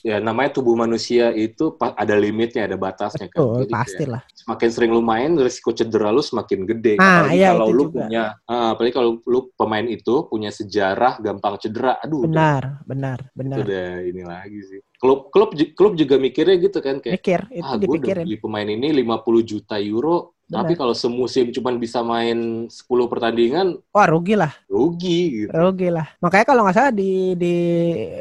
ya 0.00 0.16
namanya 0.16 0.56
tubuh 0.56 0.72
manusia 0.72 1.28
itu 1.30 1.76
ada 1.76 2.16
limitnya, 2.16 2.64
ada 2.64 2.80
batasnya 2.80 3.28
kan. 3.28 3.38
Betul, 3.40 3.54
Jadi 3.60 3.72
kayak- 3.72 3.84
pastilah. 3.84 4.22
semakin 4.44 4.68
sering 4.68 4.92
lu 4.92 5.00
main 5.00 5.30
risiko 5.40 5.72
cedera 5.72 6.12
lu 6.12 6.20
semakin 6.20 6.68
gede. 6.68 7.00
Ah, 7.00 7.24
apalagi 7.24 7.36
iya, 7.40 7.48
kalau 7.56 7.64
itu 7.68 7.72
lu 7.72 7.84
juga. 7.84 7.92
punya 7.96 8.24
ah, 8.44 8.66
apalagi 8.72 8.92
kalau 8.92 9.10
lu 9.24 9.40
pemain 9.56 9.86
itu 9.88 10.14
punya 10.28 10.50
sejarah 10.50 11.16
gampang 11.20 11.54
cedera. 11.60 11.96
Aduh, 12.00 12.24
udah, 12.24 12.28
Benar, 12.28 12.62
benar, 12.84 13.18
itu 13.24 13.32
benar. 13.36 13.56
udah 13.64 13.88
ini 14.04 14.22
lagi 14.22 14.60
sih. 14.64 14.80
Klub 15.04 15.28
klub 15.28 15.52
klub 15.76 15.92
juga 15.94 16.16
mikirnya 16.16 16.56
gitu 16.56 16.80
kan 16.80 16.96
kayak 16.96 17.20
Mikir, 17.20 17.40
itu 17.52 17.60
ah 17.60 17.76
gue 17.76 17.96
udah 18.00 18.24
beli 18.24 18.40
pemain 18.40 18.64
ini 18.64 18.88
50 18.88 19.04
juta 19.44 19.76
euro 19.76 20.32
Benar. 20.44 20.60
tapi 20.60 20.72
kalau 20.76 20.92
semusim 20.92 21.52
cuma 21.52 21.72
bisa 21.72 22.00
main 22.00 22.64
10 22.68 22.72
pertandingan 23.04 23.76
Wah, 23.92 24.08
rugi 24.08 24.32
lah, 24.32 24.52
rugi 24.64 25.44
gitu. 25.44 25.52
rugi 25.52 25.88
lah. 25.88 26.08
Makanya 26.20 26.44
kalau 26.44 26.64
nggak 26.64 26.76
salah 26.76 26.92
di 26.92 27.32
di 27.32 27.56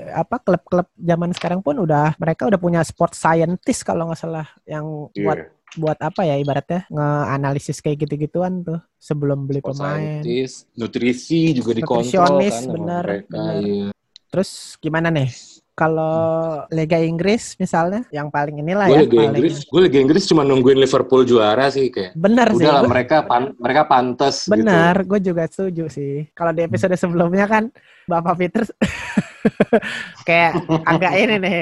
apa 0.08 0.40
klub-klub 0.40 0.88
zaman 0.94 1.32
sekarang 1.32 1.60
pun 1.60 1.80
udah 1.80 2.16
mereka 2.16 2.48
udah 2.48 2.60
punya 2.60 2.84
sport 2.84 3.12
scientist 3.12 3.84
kalau 3.84 4.12
nggak 4.12 4.20
salah 4.20 4.48
yang 4.64 5.08
buat 5.16 5.40
Iya. 5.40 5.48
buat 5.74 5.98
apa 6.00 6.22
ya 6.22 6.36
ibaratnya 6.36 6.84
nge-analisis 6.88 7.80
kayak 7.80 8.06
gitu-gituan 8.06 8.60
tuh 8.62 8.78
sebelum 9.00 9.48
beli 9.48 9.64
Sport 9.64 9.74
pemain. 9.74 9.96
scientist, 10.20 10.68
nutrisi 10.76 11.56
juga 11.56 11.72
dikontrol 11.74 12.44
kan 12.44 12.64
mereka. 12.68 12.72
benar. 12.76 13.04
iya. 13.58 13.88
Terus 14.28 14.50
gimana 14.78 15.08
nih? 15.08 15.30
Kalau 15.74 16.62
Liga 16.70 17.02
Inggris 17.02 17.58
misalnya 17.58 18.06
yang 18.14 18.30
paling 18.30 18.62
inilah 18.62 18.86
Gue 18.86 18.94
ya 18.94 19.02
Liga 19.04 19.18
paling 19.18 19.30
Inggris, 19.34 19.56
gue 19.66 19.82
Liga 19.82 20.00
Inggris 20.06 20.24
cuma 20.30 20.46
nungguin 20.46 20.78
Liverpool 20.78 21.26
juara 21.26 21.66
sih 21.74 21.90
kayak. 21.90 22.14
benar 22.14 22.54
sih. 22.54 22.62
Udah 22.62 22.72
lah 22.78 22.82
gua- 22.86 22.92
mereka 22.94 23.18
pan, 23.26 23.44
mereka 23.58 23.82
pantas 23.90 24.46
gitu. 24.46 24.54
Benar, 24.54 25.02
gue 25.02 25.20
juga 25.20 25.44
setuju 25.50 25.90
sih. 25.90 26.30
Kalau 26.38 26.54
di 26.54 26.62
episode 26.62 26.94
sebelumnya 26.94 27.50
kan 27.50 27.74
Bapak 28.06 28.38
Peter 28.38 28.62
kayak 30.30 30.62
agak 30.86 31.14
ini 31.18 31.36
nih 31.42 31.62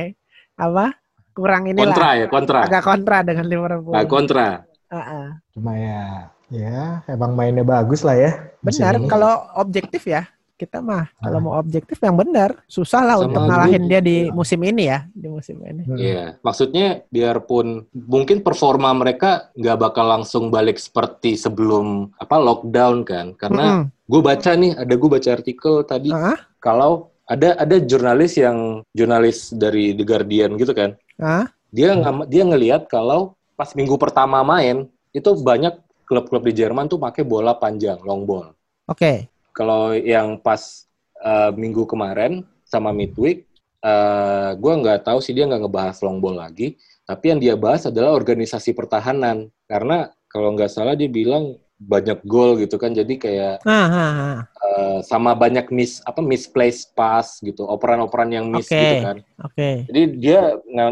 apa 0.60 0.91
kurang 1.32 1.71
inilah 1.71 1.95
Kontra 1.95 2.10
ya, 2.19 2.26
kontra. 2.28 2.60
agak 2.67 2.84
kontra 2.84 3.17
dengan 3.24 3.45
Liverpool. 3.47 3.95
Nah, 3.95 4.04
kontra. 4.04 4.47
Heeh. 4.91 5.28
Cuma 5.56 5.71
ya, 5.80 6.28
ya 6.52 7.00
emang 7.08 7.32
mainnya 7.32 7.63
bagus 7.63 8.04
lah 8.04 8.19
ya. 8.19 8.52
Benar, 8.60 9.00
ini. 9.00 9.08
kalau 9.08 9.39
objektif 9.56 10.04
ya 10.04 10.28
kita 10.62 10.78
mah 10.89 11.06
kalau 11.24 11.39
mau 11.45 11.54
objektif 11.63 11.97
yang 12.06 12.15
benar 12.21 12.50
susah 12.76 13.02
lah 13.08 13.17
Sama 13.17 13.26
untuk 13.34 13.41
ngalahin 13.50 13.84
dia 13.91 14.00
di 14.10 14.15
musim 14.38 14.60
ini 14.62 14.84
ya 14.93 15.00
di 15.21 15.28
musim 15.36 15.58
ini. 15.65 15.84
Hmm. 15.89 15.97
Iya, 15.97 16.24
maksudnya 16.45 16.86
biarpun 17.10 17.67
mungkin 17.91 18.38
performa 18.45 18.89
mereka 19.02 19.50
nggak 19.58 19.78
bakal 19.82 20.06
langsung 20.13 20.43
balik 20.56 20.78
seperti 20.78 21.34
sebelum 21.36 22.13
apa 22.24 22.36
lockdown 22.38 22.95
kan, 23.02 23.28
karena 23.41 23.65
Mm-mm. 23.82 23.84
gue 24.12 24.21
baca 24.21 24.52
nih, 24.62 24.71
ada 24.78 24.93
gue 25.02 25.10
baca 25.10 25.30
artikel 25.34 25.74
tadi 25.91 26.10
Ah, 26.13 26.38
kalau 26.62 27.10
ada 27.26 27.58
ada 27.58 27.76
jurnalis 27.82 28.38
yang 28.38 28.86
jurnalis 28.93 29.50
dari 29.58 29.97
The 29.97 30.04
Guardian 30.06 30.52
gitu 30.62 30.74
kan, 30.78 30.93
ah, 31.19 31.47
dia 31.74 31.89
ngam- 31.97 32.28
dia 32.30 32.43
ngelihat 32.45 32.88
kalau 32.91 33.34
pas 33.58 33.71
minggu 33.78 33.95
pertama 33.97 34.43
main 34.45 34.86
itu 35.17 35.30
banyak 35.41 35.74
klub-klub 36.08 36.43
di 36.47 36.54
Jerman 36.56 36.88
tuh 36.91 37.00
pakai 37.02 37.24
bola 37.26 37.54
panjang, 37.58 38.00
long 38.06 38.24
ball. 38.30 38.54
oke. 38.88 39.31
Kalau 39.52 39.94
yang 39.94 40.40
pas 40.40 40.88
uh, 41.22 41.52
minggu 41.54 41.86
kemarin 41.86 42.44
sama 42.66 42.96
midweek 42.96 43.52
uh, 43.86 44.52
gue 44.58 44.74
nggak 44.82 45.06
tahu 45.06 45.20
sih 45.22 45.34
dia 45.36 45.46
nggak 45.46 45.68
ngebahas 45.68 45.98
long 46.02 46.18
ball 46.18 46.38
lagi. 46.38 46.78
Tapi 47.06 47.26
yang 47.34 47.40
dia 47.42 47.54
bahas 47.60 47.84
adalah 47.86 48.16
organisasi 48.16 48.72
pertahanan. 48.72 49.52
Karena 49.68 50.10
kalau 50.32 50.56
nggak 50.56 50.72
salah 50.72 50.96
dia 50.96 51.12
bilang 51.12 51.61
banyak 51.82 52.22
gol 52.30 52.62
gitu 52.62 52.78
kan 52.78 52.94
jadi 52.94 53.13
kayak 53.17 53.56
Ah, 53.65 53.74
ah, 53.89 54.12
ah. 54.13 54.38
uh, 54.62 54.98
sama 55.02 55.34
banyak 55.34 55.74
miss 55.74 55.98
apa 56.06 56.22
misplaced 56.22 56.94
pass 56.94 57.41
gitu 57.41 57.65
operan-operan 57.65 58.30
yang 58.30 58.46
miss 58.54 58.70
Oke. 58.70 58.78
gitu 58.78 58.96
kan 59.02 59.17
Oke. 59.41 59.70
jadi 59.89 60.02
dia 60.13 60.39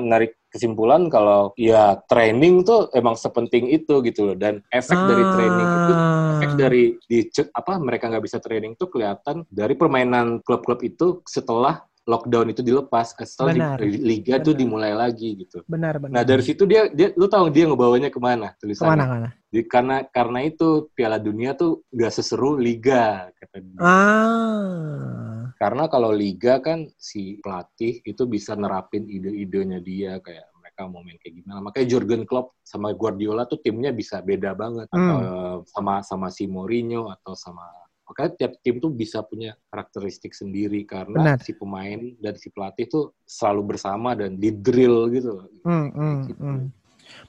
narik 0.01 0.33
kesimpulan 0.49 1.13
kalau 1.13 1.53
ya 1.53 2.01
training 2.09 2.65
tuh 2.65 2.89
emang 2.97 3.13
sepenting 3.13 3.69
itu 3.69 4.01
gitu 4.01 4.33
loh 4.33 4.37
dan 4.37 4.65
efek 4.73 4.97
dari 4.97 5.23
training 5.37 5.67
itu 5.69 5.93
Ah. 5.93 6.41
efek 6.41 6.51
dari 6.57 6.83
di 7.05 7.19
apa 7.53 7.77
mereka 7.77 8.09
nggak 8.09 8.25
bisa 8.25 8.41
training 8.41 8.73
tuh 8.73 8.89
kelihatan 8.89 9.45
dari 9.53 9.77
permainan 9.77 10.41
klub-klub 10.41 10.81
itu 10.81 11.21
setelah 11.29 11.85
lockdown 12.09 12.49
itu 12.49 12.65
dilepas 12.65 13.13
setelah 13.13 13.53
Benar. 13.53 13.77
di- 13.77 14.01
liga 14.01 14.41
tuh 14.41 14.57
Benar. 14.57 14.61
dimulai 14.65 14.93
lagi 14.97 15.29
gitu 15.37 15.61
benar 15.69 16.01
benar. 16.01 16.13
nah 16.17 16.23
dari 16.25 16.41
situ 16.41 16.65
dia 16.65 16.89
dia 16.89 17.13
lu 17.13 17.29
tahu 17.29 17.53
dia 17.53 17.69
ngebawanya 17.69 18.09
ke 18.09 18.17
mana 18.17 18.57
tulisannya 18.57 18.89
ke 18.89 18.93
mana 18.97 19.05
mana? 19.05 19.29
di, 19.47 19.61
karena 19.63 19.95
karena 20.03 20.39
itu 20.41 20.89
Piala 20.91 21.17
Dunia 21.17 21.53
tuh 21.53 21.85
nggak 21.89 22.09
seseru 22.11 22.57
Liga 22.57 23.29
kata 23.31 23.57
dia. 23.61 23.79
Ah. 23.81 25.49
Karena 25.55 25.85
kalau 25.85 26.09
Liga 26.09 26.57
kan 26.59 26.87
si 26.95 27.35
pelatih 27.39 27.99
itu 28.01 28.23
bisa 28.25 28.53
nerapin 28.53 29.03
ide-idenya 29.05 29.79
dia 29.79 30.17
kayak 30.17 30.47
mereka 30.55 30.87
mau 30.87 31.01
main 31.01 31.17
kayak 31.17 31.35
gimana. 31.35 31.59
Makanya 31.59 31.87
Jurgen 31.89 32.23
Klopp 32.23 32.55
sama 32.61 32.93
Guardiola 32.93 33.43
tuh 33.43 33.59
timnya 33.59 33.91
bisa 33.91 34.21
beda 34.21 34.53
banget 34.53 34.87
Hmm. 34.89 35.01
atau 35.03 35.19
sama 35.65 35.99
sama 35.99 36.27
si 36.29 36.45
Mourinho 36.45 37.09
atau 37.09 37.35
sama 37.35 37.65
makanya 38.09 38.31
tiap 38.35 38.57
tim 38.59 38.81
tuh 38.81 38.89
bisa 38.89 39.21
punya 39.21 39.53
karakteristik 39.69 40.33
sendiri 40.33 40.81
karena 40.83 41.37
Benar. 41.37 41.45
si 41.45 41.53
pemain 41.53 42.01
dan 42.17 42.33
si 42.33 42.49
pelatih 42.49 42.89
tuh 42.89 43.03
selalu 43.21 43.77
bersama 43.77 44.17
dan 44.17 44.33
di 44.33 44.49
drill 44.49 45.13
gitu 45.13 45.29
loh. 45.37 45.47
Hmm, 45.61 45.87
hmm, 45.93 46.17
Gitu. 46.25 46.41
hmm. 46.41 46.65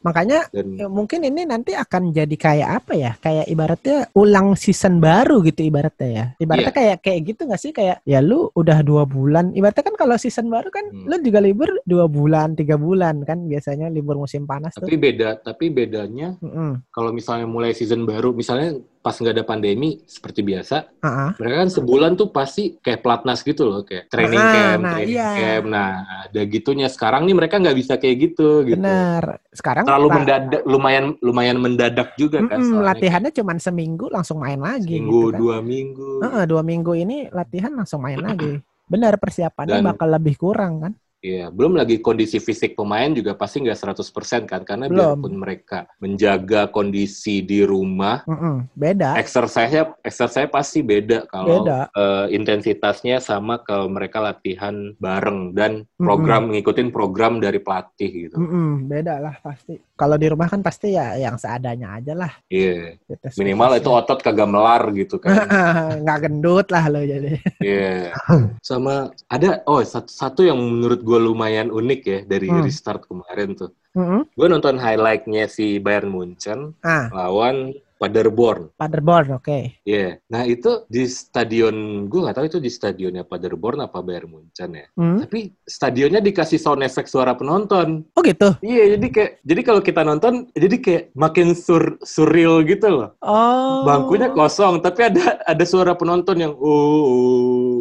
Makanya 0.01 0.49
Dan 0.53 0.77
ya, 0.77 0.89
mungkin 0.93 1.25
ini 1.25 1.49
nanti 1.49 1.73
akan 1.73 2.13
jadi 2.13 2.37
kayak 2.37 2.69
apa 2.85 2.93
ya? 2.93 3.13
Kayak 3.17 3.49
ibaratnya 3.49 3.99
ulang 4.13 4.53
season 4.53 5.01
baru 5.01 5.41
gitu 5.41 5.65
ibaratnya 5.65 6.09
ya. 6.09 6.25
Ibaratnya 6.37 6.73
kayak 6.73 6.97
kayak 7.01 7.21
gitu 7.25 7.41
nggak 7.49 7.61
sih? 7.61 7.73
Kayak 7.73 8.05
ya 8.05 8.21
lu 8.21 8.49
udah 8.53 8.81
dua 8.81 9.05
bulan. 9.05 9.57
Ibaratnya 9.57 9.85
kan 9.85 9.97
kalau 9.97 10.17
season 10.17 10.49
baru 10.49 10.69
kan 10.69 10.85
Hmm. 10.85 11.09
lu 11.09 11.17
juga 11.25 11.41
libur 11.41 11.69
dua 11.85 12.05
bulan, 12.09 12.53
tiga 12.53 12.77
bulan 12.77 13.25
kan 13.25 13.45
biasanya 13.45 13.89
libur 13.89 14.21
musim 14.21 14.45
panas 14.45 14.77
tuh. 14.77 14.85
tapi 14.85 14.97
beda 14.97 15.41
tapi 15.41 15.73
bedanya 15.73 16.37
Mm-mm. 16.41 16.85
kalau 16.93 17.13
misalnya 17.13 17.49
mulai 17.49 17.73
season 17.73 18.05
baru, 18.05 18.33
misalnya 18.33 18.77
pas 19.01 19.17
nggak 19.17 19.33
ada 19.33 19.45
pandemi 19.45 19.97
seperti 20.05 20.41
biasa, 20.41 21.01
Ah, 21.01 21.09
ah. 21.09 21.31
mereka 21.35 21.65
kan 21.65 21.71
sebulan 21.73 22.13
tuh 22.15 22.29
pasti 22.29 22.77
kayak 22.77 23.01
pelatnas 23.01 23.41
gitu 23.41 23.65
loh, 23.65 23.81
kayak 23.81 24.07
training 24.07 24.37
Ah, 24.37 24.53
camp, 24.53 24.81
nah, 24.81 24.93
training 24.93 25.17
iya. 25.17 25.31
camp. 25.35 25.65
Nah, 25.67 25.91
ada 26.29 26.41
gitunya. 26.45 26.87
Sekarang 26.87 27.25
nih 27.25 27.33
mereka 27.33 27.57
nggak 27.57 27.75
bisa 27.75 27.97
kayak 27.97 28.17
gitu, 28.21 28.61
gitu. 28.63 28.77
Benar. 28.77 29.41
Sekarang 29.51 29.89
Terlalu 29.89 30.05
la- 30.05 30.15
mendadak, 30.15 30.63
lumayan 30.65 31.05
lumayan 31.19 31.57
mendadak 31.57 32.13
juga 32.15 32.45
kan. 32.45 32.61
Mm-mm, 32.61 32.77
soalnya 32.77 32.89
latihannya 32.93 33.33
cuma 33.33 33.53
seminggu 33.57 34.07
langsung 34.09 34.37
main 34.37 34.61
lagi 34.61 34.95
Minggu, 34.95 35.09
gitu 35.09 35.33
kan. 35.33 35.41
dua 35.41 35.57
minggu. 35.59 36.11
Heeh, 36.21 36.45
dua 36.45 36.63
minggu 36.63 36.93
ini 36.95 37.17
latihan 37.29 37.73
langsung 37.73 38.05
main 38.05 38.21
lagi. 38.29 38.61
Benar 38.85 39.17
persiapannya 39.17 39.81
Dan- 39.81 39.87
bakal 39.87 40.09
lebih 40.13 40.37
kurang 40.37 40.75
kan? 40.81 40.93
Iya, 41.21 41.53
belum 41.53 41.77
lagi 41.77 42.01
kondisi 42.01 42.41
fisik 42.41 42.73
pemain 42.73 43.13
juga 43.13 43.37
pasti 43.37 43.61
nggak 43.61 43.77
100% 43.93 44.49
kan, 44.49 44.65
karena 44.65 44.89
Belum. 44.89 45.21
biarpun 45.21 45.35
mereka 45.37 45.85
menjaga 46.01 46.73
kondisi 46.73 47.45
di 47.45 47.61
rumah, 47.61 48.25
Mm-mm, 48.25 48.73
beda. 48.73 49.21
exercise-nya 49.21 50.01
exercise 50.01 50.49
pasti 50.49 50.81
beda 50.81 51.29
kalau 51.29 51.61
Beda. 51.69 51.93
eh, 51.93 52.33
intensitasnya 52.33 53.21
sama 53.21 53.61
kalau 53.61 53.93
mereka 53.93 54.25
latihan 54.25 54.97
bareng 54.97 55.53
dan 55.53 55.85
program 56.01 56.57
ngikutin 56.57 56.89
program 56.89 57.37
dari 57.37 57.61
pelatih 57.61 58.11
gitu. 58.33 58.37
Mm-mm, 58.41 58.89
beda 58.89 59.21
lah 59.21 59.37
pasti. 59.45 59.77
Kalau 60.01 60.17
di 60.17 60.25
rumah 60.33 60.49
kan 60.49 60.65
pasti 60.65 60.97
ya 60.97 61.21
yang 61.21 61.37
seadanya 61.37 62.01
aja 62.01 62.17
lah. 62.17 62.33
Iya. 62.49 62.97
Gitu, 63.05 63.37
Minimal 63.37 63.77
itu 63.77 63.93
otot 63.93 64.25
kagak 64.25 64.49
melar 64.49 64.89
gitu 64.97 65.21
kan. 65.21 65.37
nggak 66.01 66.19
gendut 66.25 66.73
lah 66.73 66.89
lo 66.89 67.05
jadi. 67.05 67.37
Iya. 67.61 68.17
Sama 68.65 69.13
ada 69.29 69.61
oh 69.69 69.85
satu, 69.85 70.09
satu 70.09 70.41
yang 70.41 70.57
menurut 70.57 71.05
gue 71.05 71.10
lumayan 71.19 71.73
unik 71.73 72.01
ya 72.07 72.19
dari 72.23 72.47
Hmm. 72.47 72.63
restart 72.63 73.09
kemarin 73.09 73.57
tuh. 73.57 73.73
Mm-mm. 73.97 74.23
Gue 74.39 74.47
nonton 74.47 74.79
highlightnya 74.79 75.51
si 75.51 75.83
Bayern 75.83 76.15
Munchen 76.15 76.79
Ah, 76.85 77.11
lawan 77.11 77.75
Paderborn. 78.01 78.73
Paderborn 78.81 79.37
oke. 79.37 79.77
Iya. 79.85 80.17
Nah 80.33 80.49
itu 80.49 80.89
di 80.89 81.05
stadion 81.05 82.09
gue 82.09 82.21
nggak 82.25 82.33
tahu 82.33 82.47
itu 82.49 82.57
di 82.57 82.73
stadionnya 82.73 83.29
Paderborn 83.29 83.85
apa 83.85 84.01
Bayern 84.01 84.33
Munchen 84.33 84.73
ya. 84.73 84.87
Hmm? 84.97 85.21
Tapi 85.21 85.53
stadionnya 85.69 86.25
dikasih 86.25 86.57
sound 86.57 86.81
effect 86.81 87.13
suara 87.13 87.37
penonton. 87.37 88.09
Oh 88.17 88.25
gitu. 88.25 88.57
Iya, 88.65 88.97
jadi 88.97 89.07
kayak 89.13 89.33
jadi 89.45 89.61
kalau 89.61 89.81
kita 89.85 90.01
nonton 90.01 90.49
jadi 90.57 90.77
kayak 90.81 91.05
makin 91.13 91.53
sur 91.53 92.01
surreal 92.01 92.65
gitu 92.65 92.89
loh. 92.89 93.09
Oh. 93.21 93.85
Bangkunya 93.85 94.33
kosong 94.33 94.81
tapi 94.81 95.13
ada 95.13 95.37
ada 95.45 95.65
suara 95.69 95.93
penonton 95.93 96.41
yang 96.41 96.55
uh 96.57 97.05
uh 97.05 97.79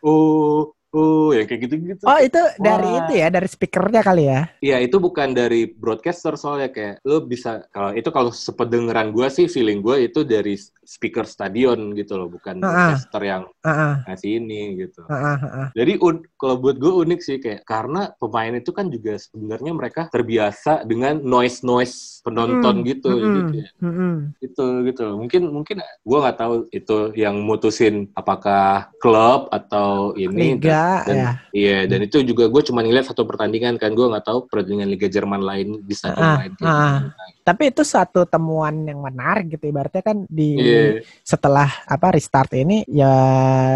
uh, 0.00 0.60
uh 0.94 1.30
yang 1.36 1.46
kayak 1.46 1.60
gitu-gitu. 1.68 2.04
Oh 2.08 2.18
itu 2.18 2.40
dari 2.56 2.88
Wah. 2.88 3.04
itu 3.04 3.12
ya 3.20 3.28
dari 3.28 3.48
speakernya 3.48 4.00
kali 4.00 4.24
ya. 4.24 4.40
Iya, 4.58 4.76
itu 4.82 4.96
bukan 4.98 5.36
dari 5.36 5.68
broadcaster 5.68 6.34
soalnya 6.34 6.72
kayak 6.72 6.94
lo 7.04 7.22
bisa 7.22 7.62
kalau 7.70 7.92
itu 7.92 8.08
kalau 8.08 8.30
sependengaran 8.32 9.12
gue 9.12 9.28
sih 9.28 9.46
feeling 9.46 9.84
gue 9.84 10.08
itu 10.08 10.24
dari 10.24 10.56
speaker 10.88 11.28
stadion 11.28 11.92
gitu 11.92 12.16
loh, 12.16 12.32
bukan 12.32 12.58
Ah, 12.64 12.66
ah. 12.66 12.72
broadcaster 12.72 13.22
yang 13.22 13.42
Ah, 13.62 13.70
ah, 13.70 13.94
ngasih 14.08 14.30
ini 14.40 14.60
gitu. 14.80 15.04
ah, 15.06 15.14
ah, 15.14 15.38
ah, 15.44 15.56
ah. 15.62 15.68
Jadi 15.76 15.92
un- 16.00 16.24
kalau 16.40 16.56
buat 16.58 16.80
gue 16.80 16.92
unik 17.04 17.20
sih 17.20 17.36
kayak 17.38 17.62
karena 17.68 18.08
pemain 18.16 18.54
itu 18.56 18.70
kan 18.72 18.88
juga 18.88 19.14
sebenarnya 19.20 19.72
mereka 19.76 20.00
terbiasa 20.08 20.88
dengan 20.88 21.20
noise 21.20 21.60
noise 21.62 22.24
penonton 22.24 22.80
Mm, 22.82 22.88
gitu, 22.88 23.10
jadi 23.20 23.40
mm-mm, 23.40 23.50
kayak 23.52 23.70
mm-mm. 23.84 24.14
gitu 24.42 24.66
gitu. 24.88 25.04
Mungkin 25.20 25.42
mungkin 25.52 25.76
gue 25.84 26.18
nggak 26.18 26.38
tahu 26.40 26.54
itu 26.72 26.96
yang 27.14 27.36
mutusin 27.44 28.08
apakah 28.16 28.88
klub 29.02 29.52
atau 29.52 30.16
ini. 30.16 30.56
Liga 30.56 30.77
dan, 31.04 31.16
ya. 31.16 31.30
Iya, 31.50 31.78
dan 31.86 32.00
itu 32.02 32.20
juga 32.22 32.44
gue 32.46 32.62
cuma 32.64 32.80
ngeliat 32.80 33.06
satu 33.08 33.22
pertandingan 33.24 33.76
kan, 33.76 33.92
gue 33.92 34.06
nggak 34.06 34.24
tahu 34.24 34.38
pertandingan 34.48 34.88
Liga 34.88 35.06
Jerman 35.06 35.40
lain 35.40 35.80
di 35.80 35.94
stadion 35.94 36.24
Ah, 36.24 36.36
lain. 36.40 36.52
ah. 36.62 36.98
Tapi 37.42 37.72
itu 37.72 37.80
suatu 37.80 38.28
temuan 38.28 38.84
yang 38.84 39.00
menarik 39.00 39.56
gitu 39.56 39.68
ibaratnya 39.68 40.04
kan 40.04 40.24
di 40.28 40.56
Iya, 40.56 41.00
setelah 41.24 41.68
apa 41.84 42.12
restart 42.12 42.52
ini 42.52 42.84
ya 42.84 43.08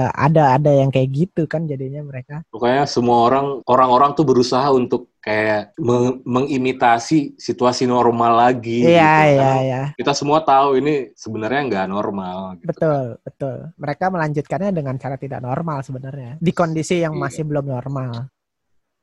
ada 0.08 0.56
ada 0.56 0.70
yang 0.72 0.88
kayak 0.88 1.08
gitu 1.08 1.48
kan 1.48 1.64
jadinya 1.64 2.04
mereka. 2.04 2.44
pokoknya 2.48 2.84
semua 2.84 3.24
orang 3.24 3.46
orang-orang 3.64 4.10
tuh 4.12 4.24
berusaha 4.28 4.68
untuk 4.72 5.11
kayak 5.22 5.78
meng- 5.78 6.18
mengimitasi 6.26 7.38
situasi 7.38 7.86
normal 7.86 8.42
lagi. 8.42 8.82
Iya 8.82 8.90
gitu. 8.90 8.98
iya 8.98 9.38
Karena 9.38 9.62
iya. 9.62 9.82
Kita 9.94 10.12
semua 10.18 10.42
tahu 10.42 10.82
ini 10.82 11.14
sebenarnya 11.14 11.60
nggak 11.70 11.86
normal. 11.86 12.58
Gitu. 12.58 12.66
Betul, 12.66 13.04
betul. 13.22 13.56
Mereka 13.78 14.04
melanjutkannya 14.10 14.70
dengan 14.74 14.98
cara 14.98 15.14
tidak 15.14 15.38
normal 15.38 15.86
sebenarnya. 15.86 16.42
Di 16.42 16.50
kondisi 16.50 16.98
yang 16.98 17.14
Iya. 17.14 17.22
masih 17.22 17.42
belum 17.46 17.66
normal. 17.70 18.12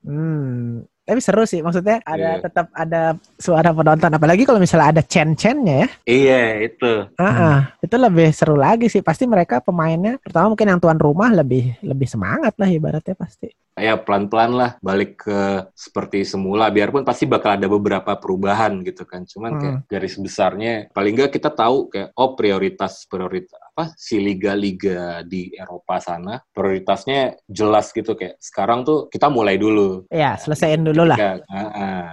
Hmm. 0.03 0.84
Tapi 1.09 1.25
seru 1.25 1.41
sih, 1.41 1.65
maksudnya 1.65 2.05
ada 2.05 2.37
Iya. 2.37 2.45
tetap 2.45 2.69
ada 2.69 3.17
suara 3.33 3.73
penonton. 3.73 4.13
Apalagi 4.13 4.45
kalau 4.45 4.61
misalnya 4.61 4.93
ada 4.93 5.01
chen-chennya 5.01 5.75
ya. 5.81 5.87
Iya 6.05 6.41
itu. 6.69 6.91
Ah, 7.17 7.25
ah. 7.25 7.59
itu 7.81 7.95
lebih 7.97 8.29
seru 8.29 8.53
lagi 8.53 8.85
sih. 8.93 9.01
Pasti 9.01 9.25
mereka 9.25 9.57
pemainnya 9.57 10.21
pertama 10.21 10.53
mungkin 10.53 10.69
yang 10.69 10.77
tuan 10.77 11.01
rumah 11.01 11.33
lebih 11.33 11.81
lebih 11.81 12.05
semangat 12.05 12.53
lah 12.61 12.69
ibaratnya 12.69 13.17
pasti. 13.17 13.49
Ya 13.73 13.95
pelan-pelan 13.95 14.51
lah 14.53 14.71
balik 14.83 15.23
ke 15.23 15.65
seperti 15.71 16.27
semula. 16.27 16.67
Biarpun 16.67 17.01
pasti 17.01 17.23
bakal 17.23 17.55
ada 17.57 17.65
beberapa 17.65 18.11
perubahan 18.19 18.83
gitu 18.83 19.07
kan. 19.07 19.23
Cuman 19.23 19.51
kayak 19.57 19.75
Hmm. 19.79 19.85
garis 19.87 20.13
besarnya 20.19 20.73
paling 20.91 21.15
nggak 21.15 21.31
kita 21.33 21.49
tahu 21.49 21.87
kayak 21.89 22.11
oh 22.13 22.35
prioritas 22.37 23.07
prioritas 23.09 23.57
apa 23.79 23.95
si 23.95 24.19
liga-liga 24.19 25.23
di 25.23 25.55
Eropa 25.55 26.03
sana 26.03 26.43
prioritasnya 26.43 27.39
jelas 27.47 27.95
gitu 27.95 28.11
kayak 28.11 28.35
sekarang 28.37 28.83
tuh 28.83 29.07
kita 29.07 29.31
mulai 29.31 29.55
dulu. 29.55 30.03
Ya, 30.11 30.35
selesaiin 30.35 30.83
dulu 30.83 31.07
lah. 31.07 31.15
Ah, 31.15 31.39
ah. 31.71 32.11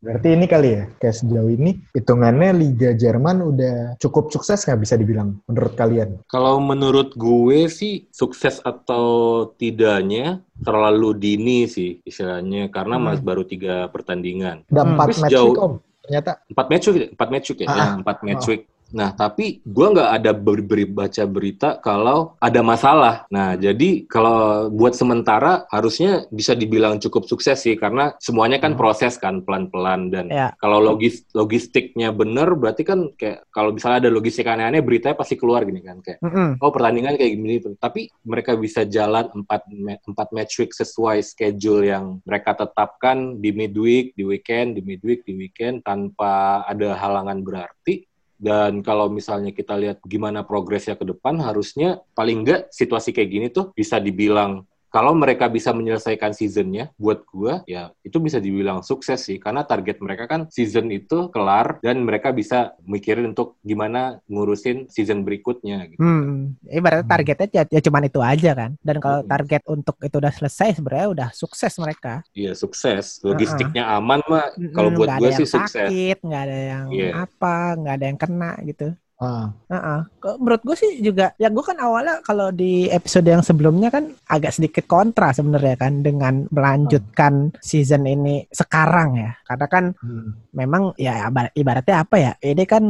Berarti 0.00 0.32
ini 0.32 0.44
kali 0.44 0.68
ya, 0.70 0.84
kayak 0.96 1.16
sejauh 1.16 1.48
ini 1.48 1.80
hitungannya 1.92 2.52
Liga 2.52 2.92
Jerman 2.92 3.40
udah 3.42 3.76
cukup 3.96 4.28
sukses 4.28 4.60
nggak 4.60 4.80
bisa 4.80 4.96
dibilang 4.96 5.40
menurut 5.44 5.72
kalian? 5.74 6.24
Kalau 6.24 6.56
menurut 6.56 7.12
gue 7.12 7.68
sih 7.68 8.08
sukses 8.08 8.60
atau 8.60 9.04
tidaknya 9.50 10.40
terlalu 10.60 11.12
dini 11.16 11.64
sih 11.64 12.00
istilahnya 12.00 12.68
karena 12.68 12.96
Hmm. 12.96 13.04
mas 13.06 13.20
baru 13.20 13.44
tiga 13.44 13.88
pertandingan 13.88 14.64
Ada 14.68 14.80
Hmm. 14.80 14.92
empat 14.92 15.06
Tapi 15.06 15.20
match 15.20 15.32
sejauh- 15.32 15.52
week 15.52 15.64
om, 15.64 15.74
ternyata. 16.00 16.32
empat 16.48 16.66
match 16.68 16.84
week 16.88 17.04
empat 17.12 17.28
match 17.28 17.46
week 17.48 17.60
ya, 17.60 17.66
Ah, 17.66 17.76
Ya, 17.76 17.84
empat 17.96 18.16
match 18.22 18.44
oh. 18.44 18.52
Nah, 18.94 19.10
tapi 19.10 19.58
gua 19.66 19.90
nggak 19.90 20.10
ada 20.22 20.30
ber- 20.30 20.62
beri- 20.62 20.86
baca 20.86 21.24
berita 21.26 21.82
kalau 21.82 22.38
ada 22.38 22.62
masalah. 22.62 23.26
Nah, 23.26 23.58
jadi 23.58 24.06
kalau 24.06 24.70
buat 24.70 24.94
sementara 24.94 25.66
harusnya 25.68 26.30
bisa 26.30 26.54
dibilang 26.54 27.02
cukup 27.02 27.26
sukses 27.26 27.58
sih 27.58 27.74
karena 27.74 28.14
semuanya 28.22 28.62
kan 28.62 28.72
Hmm. 28.72 28.80
proses 28.80 29.18
kan 29.18 29.42
pelan-pelan 29.42 30.14
dan 30.14 30.26
Ya. 30.30 30.54
kalau 30.56 30.78
logis 30.78 31.26
logistiknya 31.34 32.14
bener 32.14 32.54
berarti 32.54 32.86
kan 32.86 33.10
kayak 33.18 33.50
kalau 33.50 33.74
misalnya 33.74 34.06
ada 34.06 34.10
logistik 34.14 34.46
aneh-aneh 34.46 34.78
beritanya 34.78 35.18
pasti 35.18 35.34
keluar 35.34 35.66
gini 35.66 35.82
kan 35.82 35.98
kayak 35.98 36.22
Mm-mm. 36.22 36.62
oh 36.62 36.70
pertandingan 36.70 37.18
kayak 37.18 37.32
gini 37.34 37.58
tuh. 37.58 37.74
Tapi 37.74 38.06
mereka 38.22 38.54
bisa 38.54 38.86
jalan 38.86 39.26
empat 39.34 39.66
empat 40.06 40.28
match 40.30 40.54
week 40.62 40.70
sesuai 40.70 41.18
schedule 41.18 41.82
yang 41.82 42.22
mereka 42.22 42.54
tetapkan 42.54 43.42
di 43.42 43.50
midweek, 43.50 44.14
di 44.14 44.22
weekend, 44.22 44.78
di 44.78 44.82
midweek, 44.86 45.26
di 45.26 45.34
weekend 45.34 45.82
tanpa 45.82 46.62
ada 46.62 46.94
halangan 46.94 47.42
berarti. 47.42 48.06
Dan 48.34 48.82
kalau 48.82 49.06
misalnya 49.08 49.54
kita 49.54 49.78
lihat 49.78 50.02
gimana 50.04 50.42
progresnya 50.42 50.98
ke 50.98 51.06
depan, 51.06 51.38
harusnya 51.38 52.02
paling 52.18 52.42
enggak 52.42 52.60
situasi 52.74 53.14
kayak 53.14 53.30
gini 53.30 53.46
tuh 53.48 53.70
bisa 53.72 54.02
dibilang 54.02 54.66
kalau 54.94 55.12
mereka 55.22 55.46
bisa 55.56 55.70
menyelesaikan 55.78 56.30
seasonnya, 56.38 56.84
buat 57.02 57.20
gua 57.32 57.54
ya 57.66 57.90
itu 58.06 58.16
bisa 58.26 58.38
dibilang 58.46 58.80
sukses 58.90 59.18
sih 59.26 59.38
karena 59.44 59.62
target 59.70 59.96
mereka 60.06 60.24
kan 60.32 60.40
season 60.56 60.86
itu 60.94 61.18
kelar 61.34 61.66
dan 61.84 61.96
mereka 62.08 62.28
bisa 62.40 62.58
mikirin 62.92 63.26
untuk 63.34 63.48
gimana 63.70 64.00
ngurusin 64.32 64.86
season 64.94 65.26
berikutnya 65.26 65.78
gitu. 65.92 66.02
Hmm, 66.02 66.58
ibaratnya 66.66 67.06
targetnya 67.06 67.46
ya, 67.54 67.62
ya 67.70 67.80
cuman 67.86 68.02
itu 68.10 68.18
aja 68.18 68.50
kan. 68.60 68.70
Dan 68.82 68.96
kalau 68.98 69.22
Mm-mm. 69.22 69.30
target 69.30 69.62
untuk 69.70 69.94
itu 70.02 70.16
udah 70.18 70.32
selesai 70.34 70.68
sebenarnya 70.82 71.08
udah 71.14 71.28
sukses 71.30 71.72
mereka. 71.78 72.26
Iya 72.40 72.52
sukses, 72.62 73.06
logistiknya 73.28 73.82
aman 73.94 74.20
mah. 74.30 74.46
Kalau 74.74 74.90
buat 74.96 75.10
nggak 75.10 75.18
gue 75.18 75.28
ada 75.28 75.30
sih 75.38 75.46
yang 75.46 75.48
sukses. 75.54 75.90
sakit, 75.90 76.16
nggak 76.26 76.42
ada 76.46 76.58
yang 76.72 76.88
Iya. 76.94 77.06
apa, 77.22 77.48
nggak 77.78 77.94
ada 77.96 78.04
yang 78.10 78.18
kena 78.22 78.50
gitu. 78.68 78.84
Ah, 79.24 79.48
Heeh. 79.72 80.00
Kok 80.20 80.36
Menurut 80.40 80.62
gue 80.62 80.76
sih 80.76 80.92
juga, 81.00 81.32
ya 81.40 81.48
gue 81.48 81.64
kan 81.64 81.78
awalnya 81.80 82.20
kalau 82.22 82.52
di 82.52 82.86
episode 82.92 83.24
yang 83.24 83.40
sebelumnya 83.40 83.88
kan 83.88 84.12
agak 84.28 84.52
sedikit 84.52 84.84
kontra 84.84 85.32
sebenarnya 85.32 85.76
kan 85.80 86.04
dengan 86.04 86.44
melanjutkan 86.52 87.56
season 87.64 88.04
ini 88.04 88.44
sekarang 88.52 89.16
ya. 89.18 89.30
Karena 89.44 89.66
kan 89.66 89.84
hmm. 89.96 90.52
memang 90.52 90.92
ya 91.00 91.28
ibar- 91.28 91.54
ibaratnya 91.56 91.96
apa 92.04 92.16
ya, 92.20 92.32
ini 92.44 92.64
kan 92.68 92.84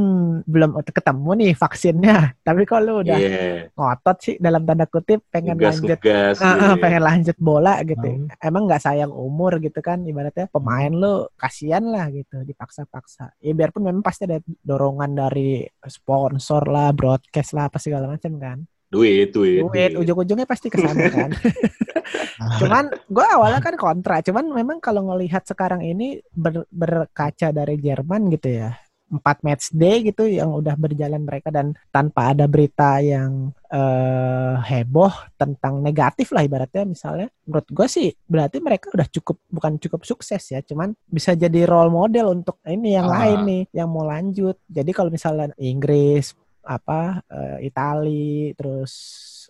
belum 0.45 0.83
ketemu 0.85 1.31
nih 1.41 1.53
vaksinnya. 1.55 2.19
Tapi 2.47 2.63
kalau 2.67 3.01
udah 3.01 3.15
Iya, 3.15 3.71
ngotot 3.73 4.17
sih 4.21 4.35
dalam 4.43 4.67
tanda 4.67 4.85
kutip 4.91 5.25
pengen 5.31 5.57
ngegas 5.57 5.81
lanjut. 5.81 5.99
Ah, 6.41 6.51
ah, 6.51 6.75
iya. 6.75 6.83
pengen 6.83 7.03
lanjut 7.03 7.37
bola 7.39 7.81
gitu. 7.87 8.09
Hmm. 8.09 8.27
Emang 8.43 8.67
nggak 8.67 8.83
sayang 8.83 9.13
umur 9.15 9.63
gitu 9.63 9.79
kan 9.81 10.03
ibaratnya 10.05 10.51
pemain 10.51 10.93
lu 10.93 11.29
kasihan 11.39 11.85
lah 11.85 12.11
gitu 12.11 12.43
dipaksa-paksa. 12.43 13.37
Ya 13.41 13.53
biarpun 13.55 13.87
memang 13.87 14.03
pasti 14.05 14.27
ada 14.27 14.41
dorongan 14.65 15.15
dari 15.15 15.65
sponsor 15.89 16.63
lah, 16.69 16.91
broadcast 16.93 17.53
lah 17.57 17.69
apa 17.69 17.79
segala 17.81 18.09
macam 18.09 18.33
kan. 18.39 18.59
Duit, 18.89 19.35
duit. 19.35 19.65
Duit 19.65 19.93
ujung-ujungnya 19.99 20.47
pasti 20.47 20.71
ke 20.71 20.79
sana 20.79 21.11
kan. 21.11 21.31
cuman 22.61 22.85
gue 23.11 23.27
awalnya 23.27 23.61
kan 23.63 23.75
kontra, 23.75 24.21
cuman 24.21 24.45
memang 24.53 24.79
kalau 24.79 25.07
ngelihat 25.11 25.43
sekarang 25.47 25.83
ini 25.83 26.21
ber- 26.31 26.69
berkaca 26.71 27.51
dari 27.51 27.81
Jerman 27.81 28.31
gitu 28.31 28.61
ya. 28.61 28.77
Empat 29.05 29.45
match 29.45 29.71
day 29.71 30.01
gitu 30.03 30.25
yang 30.25 30.51
udah 30.51 30.75
berjalan 30.75 31.23
mereka 31.23 31.53
dan 31.53 31.77
tanpa 31.93 32.33
ada 32.33 32.49
berita 32.49 32.99
yang 32.99 33.53
eh, 33.69 34.55
heboh 34.65 35.13
tentang 35.37 35.79
negatif 35.79 36.33
lah 36.33 36.43
ibaratnya 36.43 36.83
misalnya 36.87 37.29
menurut 37.45 37.69
gue 37.69 37.87
sih 37.87 38.09
berarti 38.25 38.59
mereka 38.59 38.91
udah 38.91 39.07
cukup 39.11 39.37
bukan 39.51 39.77
cukup 39.79 40.03
sukses 40.03 40.43
ya 40.51 40.65
cuman 40.65 40.97
bisa 41.05 41.37
jadi 41.37 41.69
role 41.69 41.93
model 41.93 42.33
untuk 42.33 42.59
ini 42.65 42.97
yang 42.97 43.07
Ah. 43.07 43.23
lain 43.23 43.39
nih 43.45 43.63
yang 43.77 43.89
mau 43.93 44.03
lanjut 44.03 44.57
jadi 44.67 44.91
kalau 44.91 45.11
misalnya 45.13 45.53
Inggris 45.59 46.33
apa 46.65 47.21
eh, 47.29 47.69
Itali 47.69 48.57
terus 48.57 48.93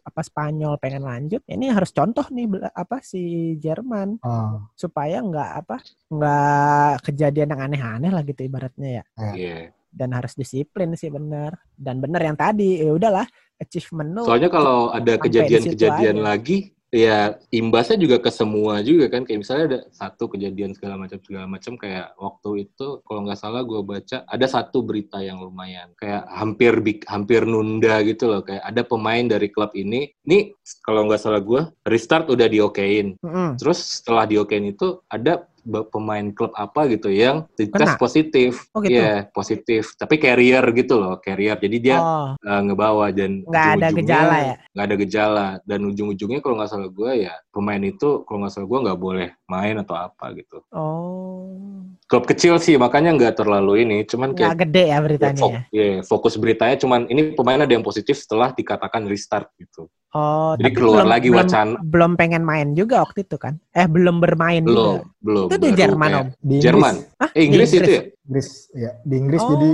apa 0.05 0.21
Spanyol 0.21 0.77
pengen 0.77 1.03
lanjut 1.09 1.41
ini 1.49 1.73
harus 1.73 1.89
contoh 1.89 2.29
nih 2.29 2.45
apa 2.77 3.01
si 3.01 3.57
Jerman. 3.57 4.21
Ah, 4.21 4.61
supaya 4.77 5.25
nggak 5.25 5.51
apa 5.65 5.77
nggak 6.13 6.93
kejadian 7.09 7.57
yang 7.57 7.63
aneh-aneh 7.65 8.13
lah 8.13 8.23
gitu 8.23 8.45
ibaratnya 8.45 9.01
ya. 9.01 9.05
Iya. 9.35 9.59
dan 9.95 10.11
harus 10.11 10.35
disiplin 10.35 10.91
sih 10.99 11.07
benar 11.07 11.55
dan 11.79 12.03
benar 12.03 12.19
yang 12.19 12.35
tadi 12.35 12.83
ya 12.83 12.91
udahlah 12.91 13.23
achievement 13.63 14.11
lu 14.11 14.27
Soalnya 14.27 14.51
kalau 14.51 14.91
ada 14.91 15.15
kejadian-kejadian 15.23 16.19
aja. 16.19 16.27
lagi, 16.35 16.75
ya 16.95 17.35
imbasnya 17.51 17.99
juga 17.99 18.23
ke 18.23 18.31
semua 18.31 18.79
juga 18.87 19.11
kan. 19.11 19.27
Kayak 19.27 19.41
misalnya 19.43 19.65
ada 19.67 19.81
satu 19.91 20.31
kejadian 20.31 20.79
segala 20.79 20.95
macam 20.95 21.19
segala 21.19 21.51
macam 21.51 21.75
kayak 21.75 22.15
waktu 22.15 22.71
itu 22.71 23.03
kalau 23.03 23.27
nggak 23.27 23.41
salah 23.41 23.67
gue 23.67 23.81
baca 23.83 24.23
ada 24.23 24.47
satu 24.47 24.87
berita 24.87 25.19
yang 25.19 25.43
lumayan 25.43 25.91
kayak 25.99 26.23
hampir 26.31 26.79
hampir 27.11 27.43
nunda 27.43 27.99
gitu 28.07 28.31
loh. 28.31 28.47
Kayak 28.47 28.63
ada 28.63 28.83
pemain 28.87 29.27
dari 29.27 29.51
klub 29.51 29.75
ini, 29.75 30.15
nih 30.23 30.55
kalau 30.87 31.11
nggak 31.11 31.19
salah 31.19 31.43
gue 31.43 31.67
restart 31.83 32.31
udah 32.31 32.47
diokein. 32.47 33.19
Mm-mm. 33.19 33.59
Terus 33.59 33.99
setelah 33.99 34.31
diokein 34.31 34.71
itu 34.71 35.03
ada 35.11 35.51
pemain 35.65 36.27
klub 36.37 36.53
apa 36.55 36.87
gitu 36.93 37.09
yang 37.09 37.49
dites 37.57 37.97
positif. 37.97 38.69
Oh, 38.77 38.85
gitu? 38.85 39.01
Iya, 39.01 39.29
positif. 39.33 39.97
Tapi 39.97 40.21
carrier 40.21 40.65
gitu 40.77 41.01
loh, 41.01 41.17
carrier. 41.19 41.57
Jadi 41.57 41.77
dia 41.81 41.99
oh 41.99 42.37
eh, 42.45 42.61
ngebawa 42.65 43.11
dan 43.11 43.43
nggak 43.45 43.69
ada 43.79 43.89
gejala 43.93 44.37
ya 44.41 44.55
nggak 44.75 44.87
ada 44.87 44.97
gejala 45.01 45.47
dan 45.65 45.81
ujung-ujungnya 45.87 46.41
kalau 46.43 46.57
nggak 46.59 46.71
salah 46.71 46.91
gue 46.91 47.13
ya 47.29 47.35
pemain 47.51 47.83
itu 47.83 48.23
kalau 48.27 48.45
nggak 48.45 48.53
salah 48.53 48.69
gue 48.69 48.85
nggak 48.85 49.01
boleh 49.01 49.29
main 49.49 49.77
atau 49.81 49.95
apa 49.97 50.27
gitu 50.37 50.59
oh 50.75 51.85
klub 52.05 52.25
kecil 52.29 52.61
sih 52.61 52.77
makanya 52.77 53.17
nggak 53.17 53.35
terlalu 53.41 53.83
ini. 53.87 53.97
Cuman 54.05 54.37
nggak 54.37 54.45
kayak 54.55 54.61
gede 54.69 54.85
ya 54.85 54.93
ya, 54.93 54.99
beritanya 55.01 55.41
fok- 55.41 55.55
ya? 55.55 55.63
ya, 55.73 55.87
fokus 56.05 56.35
beritanya 56.37 56.77
cuman 56.77 57.01
ini 57.09 57.33
pemain 57.33 57.61
ada 57.61 57.73
yang 57.73 57.85
positif 57.85 58.21
setelah 58.21 58.53
dikatakan 58.53 59.09
restart 59.09 59.49
gitu. 59.57 59.89
Oh 60.15 60.55
Jadi 60.55 60.71
tapi 60.71 60.79
keluar 60.79 61.03
belum, 61.03 61.11
lagi 61.11 61.29
belum, 61.29 61.41
wacana. 61.43 61.75
belum 61.83 62.13
pengen 62.15 62.43
main 62.47 62.69
juga 62.79 63.03
waktu 63.03 63.27
itu 63.27 63.35
kan? 63.35 63.59
Eh 63.75 63.91
belum 63.91 64.23
bermain 64.23 64.63
belum 64.63 64.77
juga? 64.77 65.03
Belum 65.19 65.47
itu 65.51 65.57
di 65.59 65.71
Jerman 65.75 66.11
kayak- 66.11 66.23
om? 66.23 66.29
Di 66.31 66.55
Inggris, 66.55 66.63
Jerman. 66.63 66.95
Ah 67.19 67.31
eh 67.35 67.43
Inggris, 67.43 67.71
itu 67.75 67.91
ya? 67.91 68.03
Inggris 68.25 68.49
ya 68.71 68.91
di 69.03 69.15
Inggris 69.19 69.43
oh. 69.43 69.49
jadi 69.51 69.71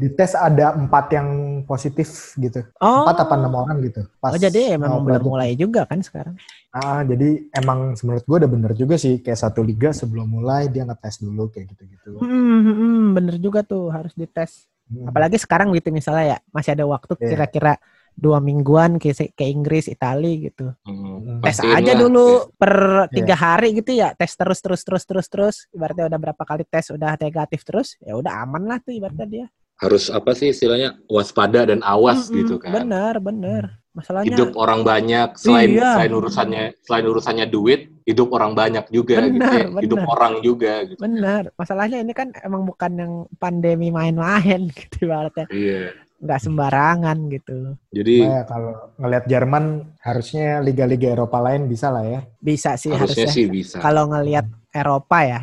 di 0.00 0.08
tes 0.16 0.32
ada 0.32 0.72
empat 0.72 1.12
yang 1.12 1.28
positif 1.68 2.32
gitu. 2.40 2.64
Oh. 2.80 3.04
empat 3.04 3.28
apa 3.28 3.34
enam 3.36 3.52
orang 3.52 3.84
gitu 3.84 4.08
pas 4.16 4.32
oh 4.32 4.40
jadi 4.40 4.80
mau 4.80 4.96
memang 4.96 5.00
belum 5.04 5.22
mulai 5.28 5.52
juga 5.52 5.84
kan 5.84 6.00
sekarang? 6.00 6.40
Ah 6.72 7.04
jadi 7.04 7.44
emang 7.52 7.92
menurut 8.00 8.24
gue 8.24 8.36
udah 8.40 8.50
bener 8.50 8.72
juga 8.72 8.96
sih. 8.96 9.20
Kayak 9.20 9.44
satu 9.44 9.60
liga 9.60 9.92
sebelum 9.92 10.24
mulai 10.24 10.72
dia 10.72 10.88
ngetes 10.88 11.20
dulu 11.20 11.52
kayak 11.52 11.76
gitu 11.76 11.82
gitu 11.84 12.08
Hmm, 12.16 12.32
hmm, 12.64 12.74
hmm, 12.80 13.04
bener 13.12 13.36
juga 13.36 13.60
tuh 13.60 13.92
harus 13.92 14.16
dites. 14.16 14.64
Apalagi 15.04 15.36
sekarang 15.38 15.70
gitu 15.76 15.92
misalnya 15.92 16.24
ya 16.24 16.38
masih 16.50 16.74
ada 16.74 16.82
waktu 16.88 17.12
Iya. 17.20 17.28
kira-kira 17.36 17.72
dua 18.18 18.42
mingguan 18.42 18.98
ke 18.98 19.14
ke 19.14 19.44
Inggris 19.46 19.86
Itali 19.86 20.50
gitu. 20.50 20.74
Hmm, 20.82 21.44
tes 21.44 21.60
pastiin 21.60 21.76
aja 21.76 21.92
lah. 21.94 22.00
dulu 22.08 22.26
Ya. 22.26 22.46
per 22.58 22.72
tiga 23.12 23.34
hari 23.38 23.68
gitu 23.76 23.90
ya 23.94 24.16
tes 24.18 24.32
terus 24.34 24.58
terus 24.64 24.80
terus 24.82 25.04
terus 25.04 25.26
terus. 25.28 25.56
Ibaratnya 25.70 26.08
udah 26.08 26.18
berapa 26.18 26.42
kali 26.42 26.64
tes 26.66 26.88
udah 26.90 27.14
negatif 27.20 27.62
terus 27.68 27.94
ya 28.00 28.16
udah 28.18 28.42
aman 28.42 28.64
lah 28.66 28.78
tuh 28.80 28.96
ibaratnya 28.96 29.26
dia 29.28 29.46
harus 29.80 30.12
apa 30.12 30.36
sih 30.36 30.52
istilahnya 30.52 31.00
waspada 31.08 31.64
dan 31.64 31.80
awas 31.80 32.28
Mm-mm, 32.28 32.36
gitu 32.44 32.54
kan. 32.60 32.84
Bener 32.84 33.16
bener 33.18 33.64
masalahnya 33.90 34.30
hidup 34.30 34.54
orang 34.54 34.86
banyak 34.86 35.34
selain 35.34 35.74
Iya. 35.74 35.98
selain 35.98 36.12
urusannya 36.14 36.64
selain 36.86 37.06
urusannya 37.10 37.46
duit 37.48 37.80
hidup 38.06 38.30
orang 38.30 38.54
banyak 38.54 38.86
juga 38.86 39.18
gitu 39.26 39.42
Benar, 39.42 39.58
ya. 39.66 39.82
hidup 39.82 39.98
benar. 39.98 40.12
orang 40.14 40.32
juga 40.44 40.72
gitu. 40.86 41.00
Bener 41.00 41.42
masalahnya 41.56 41.98
ini 41.98 42.12
kan 42.14 42.30
emang 42.38 42.62
bukan 42.62 42.92
yang 42.94 43.12
pandemi 43.36 43.90
main-main 43.90 44.68
gitu 44.78 45.08
ibaratnya. 45.08 45.48
Iya. 45.50 45.96
Nggak 46.20 46.40
sembarangan 46.44 47.18
gitu. 47.32 47.58
Jadi 47.90 48.16
Nah, 48.28 48.44
kalau 48.44 48.72
ngelihat 49.00 49.24
Jerman 49.26 49.64
harusnya 50.04 50.60
liga-liga 50.60 51.16
Eropa 51.16 51.40
lain 51.40 51.64
bisa 51.64 51.88
lah 51.88 52.04
ya. 52.04 52.20
Bisa 52.38 52.76
sih 52.76 52.92
harusnya 52.92 53.24
harusnya, 53.24 53.32
sih 53.32 53.46
bisa. 53.48 53.80
Kalau 53.80 54.06
ngelihat 54.06 54.44
Eropa 54.70 55.18
ya 55.24 55.40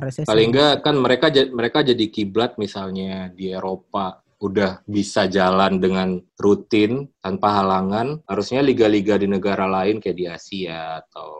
harusnya 0.00 0.24
paling 0.26 0.50
enggak 0.50 0.74
kan 0.82 0.96
mereka 0.98 1.26
mereka 1.52 1.78
jadi 1.86 2.04
kiblat 2.10 2.56
misalnya 2.58 3.30
di 3.30 3.50
Eropa. 3.54 4.20
Udah 4.44 4.84
bisa 4.84 5.24
jalan 5.24 5.80
dengan 5.80 6.20
rutin 6.36 7.08
tanpa 7.22 7.64
halangan. 7.64 8.20
Harusnya 8.28 8.60
liga-liga 8.60 9.16
di 9.16 9.24
negara 9.24 9.64
lain 9.64 10.04
kayak 10.04 10.18
di 10.18 10.26
Asia 10.28 11.00
atau 11.00 11.32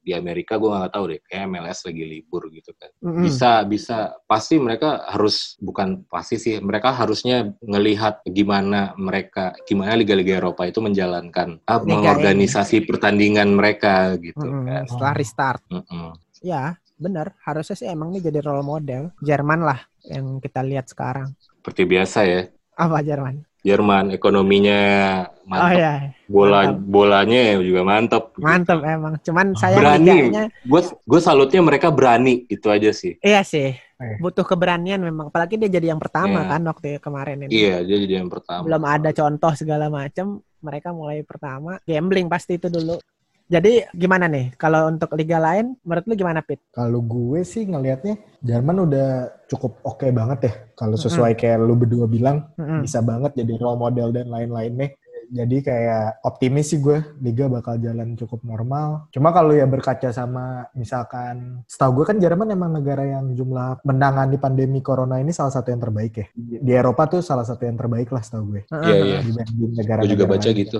di 0.00 0.12
Amerika 0.12 0.60
gue 0.60 0.68
nggak 0.68 0.92
tahu 0.92 1.04
deh. 1.08 1.20
Kayak 1.24 1.46
MLS 1.48 1.78
lagi 1.88 2.04
libur 2.04 2.52
gitu 2.52 2.72
kan. 2.76 2.90
Mm-mm. 3.00 3.24
bisa 3.24 3.64
bisa. 3.64 3.98
Pasti 4.28 4.60
mereka 4.60 5.08
harus 5.08 5.56
bukan 5.56 6.04
pasti 6.10 6.36
sih 6.36 6.60
mereka 6.60 6.92
harusnya 6.92 7.48
ngelihat 7.64 8.28
gimana 8.28 8.92
mereka 9.00 9.56
gimana 9.64 9.96
liga-liga 9.96 10.36
Eropa 10.42 10.68
itu 10.68 10.84
menjalankan 10.84 11.64
ah, 11.64 11.80
mengorganisasi 11.80 12.84
pertandingan 12.84 13.56
mereka 13.56 14.20
gitu 14.20 14.36
Mm-mm. 14.36 14.68
kan. 14.68 14.84
setelah 14.84 15.14
restart. 15.16 15.62
Mm-mm. 15.72 16.12
ya 16.44 16.76
bener 17.00 17.32
harusnya 17.42 17.76
sih 17.76 17.88
emang 17.88 18.12
ini 18.12 18.20
jadi 18.20 18.44
role 18.44 18.60
model 18.60 19.10
Jerman 19.24 19.64
lah 19.64 19.80
yang 20.04 20.36
kita 20.38 20.60
lihat 20.60 20.86
sekarang 20.92 21.32
seperti 21.40 21.88
biasa 21.88 22.18
ya 22.28 22.42
apa 22.76 23.00
Jerman 23.00 23.40
Jerman 23.60 24.12
ekonominya 24.12 24.80
oh 25.28 25.48
mantap 25.48 25.76
ya 25.76 25.94
bola 26.28 26.60
mantap. 26.68 26.76
bolanya 26.84 27.42
juga 27.60 27.80
mantap 27.84 28.24
mantep 28.36 28.78
emang 28.84 29.14
cuman 29.24 29.46
saya 29.56 29.76
berani 29.80 30.32
gue 30.64 30.80
gue 30.84 31.20
salutnya 31.20 31.60
mereka 31.64 31.88
berani 31.88 32.44
itu 32.48 32.68
aja 32.68 32.92
sih 32.92 33.16
iya 33.24 33.40
sih 33.40 33.72
Eh. 34.00 34.16
butuh 34.16 34.48
keberanian 34.48 34.96
memang. 35.04 35.28
Apalagi 35.28 35.60
dia 35.60 35.68
jadi 35.68 35.92
yang 35.92 36.00
pertama 36.00 36.40
Iya. 36.40 36.50
kan 36.56 36.60
waktu 36.64 36.86
kemarin 37.04 37.44
ini. 37.44 37.52
Iya, 37.52 37.76
dia 37.84 37.96
jadi 38.00 38.14
yang 38.24 38.32
pertama. 38.32 38.64
Belum 38.64 38.82
ada 38.88 39.12
contoh 39.12 39.52
segala 39.52 39.92
macam. 39.92 40.40
Mereka 40.64 40.88
mulai 40.96 41.20
pertama 41.20 41.76
gambling 41.84 42.32
pasti 42.32 42.56
itu 42.56 42.72
dulu. 42.72 42.96
Jadi 43.50 43.82
gimana 43.90 44.30
nih 44.30 44.54
kalau 44.54 44.86
untuk 44.86 45.10
liga 45.18 45.42
lain 45.42 45.74
menurut 45.82 46.06
lu 46.06 46.14
gimana 46.14 46.38
Pit? 46.38 46.62
Kalau 46.70 47.02
gue 47.02 47.42
sih 47.42 47.66
ngelihatnya 47.66 48.14
Jerman 48.46 48.86
udah 48.86 49.08
cukup 49.50 49.82
oke 49.82 50.06
banget 50.14 50.38
ya. 50.46 50.52
Kalau 50.78 50.94
sesuai 50.94 51.34
kayak 51.34 51.58
lu 51.58 51.74
berdua 51.74 52.06
bilang 52.06 52.46
Mm-mm. 52.54 52.86
bisa 52.86 53.02
banget 53.02 53.34
jadi 53.34 53.58
role 53.58 53.74
model 53.82 54.14
dan 54.14 54.30
lain-lainnya. 54.30 54.94
Jadi 55.30 55.62
kayak 55.62 56.26
optimis 56.26 56.74
sih 56.74 56.82
gue 56.82 56.98
liga 57.22 57.46
bakal 57.46 57.78
jalan 57.78 58.18
cukup 58.18 58.42
normal. 58.42 59.06
Cuma 59.14 59.30
kalau 59.30 59.54
ya 59.54 59.62
berkaca 59.62 60.10
sama 60.10 60.66
misalkan 60.74 61.62
setahu 61.70 62.02
gue 62.02 62.04
kan 62.10 62.18
Jerman 62.18 62.50
emang 62.50 62.74
negara 62.74 63.06
yang 63.06 63.30
jumlah 63.38 63.82
menangani 63.86 64.42
pandemi 64.42 64.82
corona 64.82 65.22
ini 65.22 65.30
salah 65.30 65.54
satu 65.54 65.70
yang 65.70 65.78
terbaik 65.78 66.14
ya. 66.18 66.26
Di 66.34 66.72
Eropa 66.74 67.06
tuh 67.06 67.22
salah 67.22 67.46
satu 67.46 67.62
yang 67.62 67.78
terbaik 67.78 68.10
lah 68.10 68.22
setahu 68.26 68.58
gue. 68.58 68.62
Iya, 68.74 68.96
iya. 69.06 69.18
Dibanding 69.22 69.58
Gue 69.58 69.70
negara-negara 69.78 70.10
juga 70.14 70.24
baca 70.26 70.48
lain. 70.50 70.60
gitu. 70.66 70.78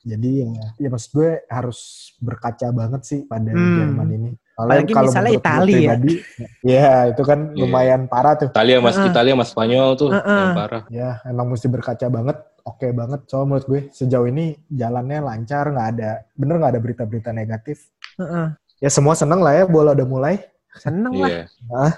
Jadi 0.00 0.30
ya, 0.40 0.48
ya 0.76 0.88
maksud 0.88 1.10
gue 1.12 1.30
harus 1.46 1.78
berkaca 2.18 2.68
banget 2.70 3.02
sih 3.02 3.20
pada 3.22 3.50
Hmm. 3.50 3.76
Jerman 3.76 4.08
ini. 4.10 4.30
Apalagi 4.54 4.92
misalnya 4.92 5.12
menurut 5.12 5.32
gue 5.32 5.40
Itali 5.40 5.74
ya. 5.78 5.94
ya 6.62 6.92
itu 7.08 7.22
kan 7.22 7.38
Iya. 7.48 7.58
lumayan 7.58 8.00
parah 8.06 8.34
tuh. 8.34 8.48
Italia 8.48 8.76
mas 8.78 8.92
Heeh. 8.94 9.08
Italia 9.08 9.32
mas 9.34 9.48
Spanyol 9.48 9.88
tuh 9.94 10.08
Heeh. 10.10 10.24
yang 10.24 10.52
parah. 10.54 10.82
Ya 10.88 11.10
emang 11.24 11.48
mesti 11.48 11.66
berkaca 11.66 12.06
banget, 12.06 12.36
oke 12.62 12.86
banget. 12.90 13.20
Soalnya 13.24 13.46
menurut 13.46 13.66
gue 13.66 13.80
sejauh 13.90 14.26
ini 14.26 14.44
jalannya 14.66 15.18
lancar, 15.18 15.64
nggak 15.66 15.88
ada, 15.94 16.10
bener 16.34 16.54
nggak 16.56 16.72
ada 16.72 16.80
berita-berita 16.80 17.30
negatif. 17.30 17.88
Heeh. 18.16 18.52
Ya 18.78 18.88
semua 18.88 19.12
seneng 19.12 19.40
lah 19.40 19.52
ya, 19.54 19.64
bola 19.64 19.92
udah 19.92 20.04
mulai, 20.06 20.40
Seneng 20.72 21.12
lah. 21.14 21.28
Iya. 21.28 21.44
Heeh. 21.66 21.92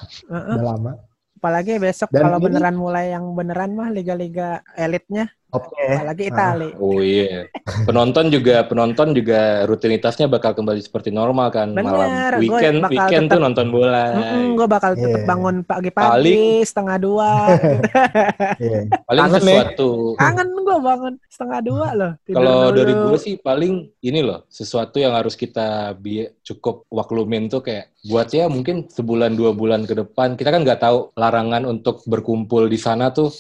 udah 0.55 0.65
lama. 0.65 0.93
Apalagi 1.35 1.75
besok 1.77 2.09
Dan 2.09 2.23
kalau 2.25 2.39
ini- 2.39 2.47
beneran 2.47 2.75
mulai 2.75 3.11
yang 3.11 3.25
beneran 3.33 3.75
mah 3.75 3.91
liga-liga 3.91 4.63
elitnya. 4.73 5.27
Oke. 5.53 5.85
Apalagi 5.85 6.25
Itali. 6.27 6.69
Oh 6.83 6.99
iya. 6.99 7.45
Penonton 7.85 8.27
juga 8.27 8.65
penonton 8.65 9.13
juga 9.13 9.63
rutinitasnya 9.65 10.25
bakal 10.27 10.53
kembali 10.53 10.81
seperti 10.81 11.09
normal 11.09 11.49
kan. 11.49 11.71
Bener, 11.71 11.85
Malam 11.87 12.09
gue 12.09 12.41
weekend 12.43 12.77
bakal 12.81 12.91
weekend 12.91 13.25
tetap- 13.25 13.33
tuh 13.33 13.41
nonton 13.41 13.67
bola. 13.69 14.05
gue 14.33 14.67
bakal 14.67 14.91
tetap 14.95 15.13
Iya. 15.15 15.29
bangun 15.29 15.57
pagi-pagi 15.63 16.09
Paling- 16.09 16.65
setengah 16.65 16.97
dua. 16.99 17.31
Iya. 18.59 18.81
Paling 19.05 19.23
Kangen 19.23 19.43
nih. 19.43 19.55
sesuatu 19.55 19.91
Kangen 20.17 20.49
gue 20.55 20.79
bangun 20.79 21.15
setengah 21.27 21.61
dua 21.61 21.89
loh. 21.93 22.13
Kalau 22.25 22.61
dari 22.71 22.93
gue 22.95 23.19
sih 23.19 23.35
paling 23.37 23.75
ini 24.01 24.21
loh, 24.21 24.49
sesuatu 24.49 24.97
yang 24.97 25.13
harus 25.13 25.35
kita 25.35 25.93
bi 25.95 26.25
cukup 26.43 26.89
waklumin 26.89 27.47
tuh 27.47 27.61
kayak 27.61 27.93
buat 28.03 28.29
ya 28.29 28.47
mungkin 28.47 28.89
sebulan 28.89 29.33
dua 29.33 29.53
bulan 29.53 29.85
ke 29.85 29.95
depan 29.95 30.35
kita 30.35 30.51
kan 30.51 30.63
nggak 30.63 30.81
tahu 30.81 31.15
larangan 31.15 31.63
untuk 31.65 32.03
berkumpul 32.03 32.67
di 32.67 32.75
sana 32.75 33.11
tuh 33.11 33.31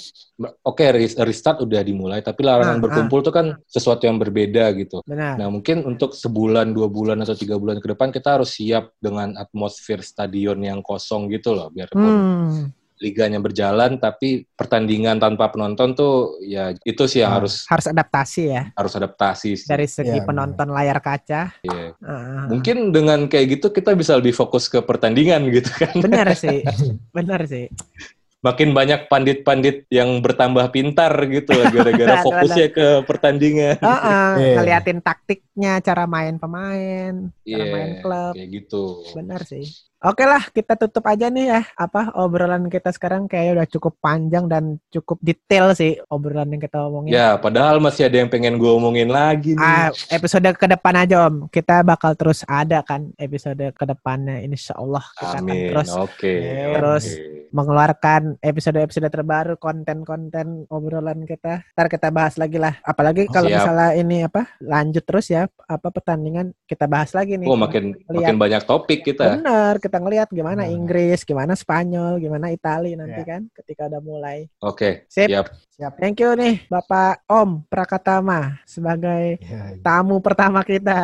oke 0.62 0.84
res- 0.88 1.18
restart 1.18 1.58
udah 1.58 1.82
dimulai 1.82 2.01
tapi 2.22 2.42
larangan 2.42 2.78
Ah, 2.78 2.82
berkumpul 2.82 3.20
tuh 3.20 3.30
kan 3.30 3.46
sesuatu 3.64 4.02
yang 4.02 4.16
berbeda 4.16 4.74
gitu. 4.74 4.98
Benar. 5.04 5.38
Nah 5.38 5.46
mungkin 5.46 5.84
untuk 5.84 6.12
sebulan 6.12 6.70
dua 6.70 6.86
bulan 6.86 7.20
atau 7.20 7.32
tiga 7.32 7.54
bulan 7.54 7.78
ke 7.78 7.86
depan 7.86 8.08
kita 8.08 8.34
harus 8.36 8.56
siap 8.56 8.90
dengan 8.98 9.36
atmosfer 9.36 10.00
stadion 10.00 10.58
yang 10.58 10.80
kosong 10.80 11.28
gitu 11.28 11.52
loh 11.52 11.68
biar 11.68 11.92
Hmm. 11.92 12.72
liganya 12.96 13.36
berjalan 13.36 13.98
tapi 13.98 14.46
pertandingan 14.48 15.18
tanpa 15.18 15.50
penonton 15.50 15.90
tuh 15.90 16.38
ya 16.40 16.70
itu 16.80 17.02
sih 17.04 17.18
yang 17.18 17.34
Ah. 17.34 17.36
harus 17.42 17.66
Harus 17.66 17.86
adaptasi 17.86 18.42
ya 18.46 18.62
harus 18.72 18.94
adaptasi 18.94 19.50
sih. 19.58 19.66
dari 19.66 19.86
segi 19.86 20.16
Iya, 20.16 20.24
penonton 20.24 20.70
layar 20.70 21.02
kaca. 21.02 21.50
Iya. 21.60 21.98
Ah. 21.98 22.46
Mungkin 22.46 22.94
dengan 22.94 23.26
kayak 23.26 23.58
gitu 23.58 23.66
kita 23.68 23.98
bisa 23.98 24.14
lebih 24.14 24.30
fokus 24.30 24.70
ke 24.70 24.78
pertandingan 24.78 25.42
gitu 25.50 25.66
kan. 25.74 25.98
Benar 25.98 26.30
sih. 26.38 26.62
Benar 27.16 27.42
sih. 27.44 27.66
Makin 28.42 28.74
banyak 28.74 29.06
pandit-pandit 29.06 29.86
yang 29.86 30.18
bertambah 30.18 30.66
pintar 30.74 31.14
gitu 31.30 31.54
gara-gara 31.54 32.18
fokusnya 32.26 32.74
ke 32.74 32.86
pertandingan. 33.06 33.78
Heeh, 33.78 34.30
Iya. 34.34 34.56
ngeliatin 34.58 34.98
taktiknya, 35.52 35.84
cara 35.84 36.04
main 36.08 36.34
pemain, 36.40 37.12
cara 37.44 37.44
Iya, 37.44 37.64
main 37.68 37.92
klub. 38.00 38.32
kayak 38.34 38.50
gitu. 38.50 38.84
Benar 39.12 39.40
sih. 39.44 39.68
Oke 40.02 40.26
lah, 40.26 40.42
kita 40.50 40.74
tutup 40.74 41.06
aja 41.06 41.30
nih 41.30 41.46
ya. 41.46 41.62
Apa 41.78 42.10
obrolan 42.18 42.66
kita 42.66 42.90
sekarang 42.90 43.30
kayaknya 43.30 43.62
udah 43.62 43.68
cukup 43.70 43.94
panjang 44.02 44.50
dan 44.50 44.82
cukup 44.90 45.22
detail 45.22 45.70
sih 45.78 45.94
obrolan 46.10 46.50
yang 46.50 46.58
kita 46.58 46.90
omongin. 46.90 47.14
Ya, 47.14 47.38
padahal 47.38 47.78
masih 47.78 48.10
ada 48.10 48.18
yang 48.18 48.26
pengen 48.26 48.58
gue 48.58 48.66
omongin 48.66 49.06
lagi 49.06 49.54
nih. 49.54 49.62
Ah, 49.62 49.94
episode 50.10 50.50
ke 50.58 50.66
depan 50.66 51.06
aja 51.06 51.30
Om. 51.30 51.46
Kita 51.54 51.86
bakal 51.86 52.18
terus 52.18 52.42
ada 52.50 52.82
kan 52.82 53.14
episode 53.14 53.62
ke 53.62 53.84
depannya. 53.86 54.42
Insya 54.42 54.74
Allah 54.74 55.06
kita 55.14 55.38
akan 55.38 55.42
Amin. 55.46 55.70
terus 55.70 55.88
Oke. 55.94 56.34
Terus 56.50 57.04
oke. 57.06 57.30
mengeluarkan 57.54 58.22
episode-episode 58.42 59.06
terbaru, 59.06 59.54
konten-konten 59.54 60.66
obrolan 60.66 61.22
kita. 61.30 61.62
Ntar 61.78 61.86
kita 61.86 62.10
bahas 62.10 62.34
lagi 62.34 62.58
lah. 62.58 62.74
Apalagi 62.82 63.30
kalau 63.30 63.46
misalnya 63.46 63.94
ini 63.94 64.26
apa 64.26 64.50
lanjut 64.58 65.06
terus 65.06 65.30
ya 65.30 65.41
apa 65.46 65.88
pertandingan 65.88 66.50
kita 66.62 66.84
bahas 66.84 67.10
lagi 67.10 67.34
nih. 67.34 67.46
Oh, 67.46 67.54
makin 67.54 67.94
Lihat. 67.96 68.12
makin 68.12 68.36
banyak 68.36 68.62
topik 68.62 69.00
kita. 69.02 69.36
Bener, 69.36 69.78
kita 69.78 69.96
ngelihat 69.96 70.28
gimana 70.28 70.62
Nah. 70.62 70.68
Inggris, 70.68 71.22
gimana 71.22 71.52
Spanyol, 71.52 72.18
gimana 72.18 72.48
Itali 72.48 72.92
nanti 72.92 73.18
Ya. 73.18 73.28
kan 73.28 73.42
ketika 73.52 73.86
udah 73.86 74.00
mulai. 74.00 74.46
Oke, 74.58 75.06
Sip. 75.06 75.26
siap. 75.26 75.46
Siap. 75.72 75.92
Thank 75.96 76.20
you 76.20 76.30
nih 76.32 76.62
Bapak 76.66 77.24
Om 77.26 77.64
Prakatama 77.66 78.60
sebagai 78.64 79.40
Ya, 79.40 79.74
tamu 79.80 80.20
pertama 80.20 80.62
kita. 80.62 81.00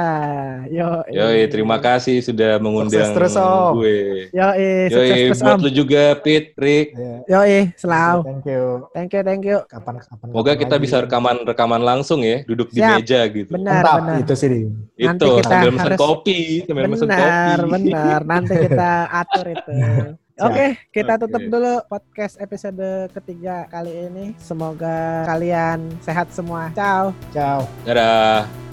Yo. 0.68 1.02
Yoi, 1.08 1.48
terima 1.48 1.78
kasih 1.78 2.20
sudah 2.20 2.56
mengundang 2.58 2.94
Sukses 3.02 3.10
terus, 3.10 3.34
Om. 3.34 3.72
gue. 3.76 4.28
Yo, 4.30 4.48
terus 4.88 5.40
buat 5.40 5.56
Om. 5.56 5.64
lu 5.66 5.70
juga, 5.72 6.14
Pit, 6.18 6.52
Rick. 6.54 6.94
ya. 6.94 7.16
Yo, 7.26 7.40
selalu. 7.74 8.20
Thank 8.24 8.44
you. 8.46 8.64
Thank 8.92 9.10
you, 9.10 9.22
thank 9.22 9.44
you. 9.44 9.58
Kapan 9.64 9.94
kapan. 9.98 10.26
Semoga 10.28 10.44
kapan 10.48 10.60
kita 10.60 10.74
lagi. 10.76 10.84
bisa 10.84 10.96
rekaman-rekaman 11.00 11.82
langsung 11.82 12.20
ya, 12.20 12.44
duduk 12.44 12.68
di 12.70 12.78
Siap. 12.78 12.98
meja 12.98 13.20
gitu. 13.26 13.50
Benar, 13.50 13.82
Mantap, 13.82 13.96
benar. 13.98 14.16
Itu 14.28 14.34
sih. 14.36 14.48
Di. 14.52 14.60
Nanti 15.00 15.24
Itu 15.24 15.40
kita 15.40 15.48
sambil 15.48 15.70
mesen 15.72 15.84
harus- 15.88 16.00
kopi, 16.00 16.38
sambil 16.68 16.84
mesen 16.84 17.08
kopi. 17.08 17.16
Benar, 17.24 17.58
benar. 17.64 18.20
Nanti 18.28 18.54
kita 18.60 18.90
atur 19.08 19.46
itu. 19.48 19.72
Oke, 20.46 20.66
kita 20.94 21.18
Oke. 21.18 21.22
tutup 21.26 21.42
dulu 21.50 21.72
podcast 21.90 22.38
episode 22.38 23.10
ketiga 23.10 23.66
kali 23.66 24.06
ini. 24.06 24.26
Semoga 24.38 25.26
kalian 25.26 25.98
sehat 25.98 26.30
semua. 26.30 26.70
Ciao. 26.78 27.10
Ciao. 27.34 27.66
Dadah. 27.82 28.67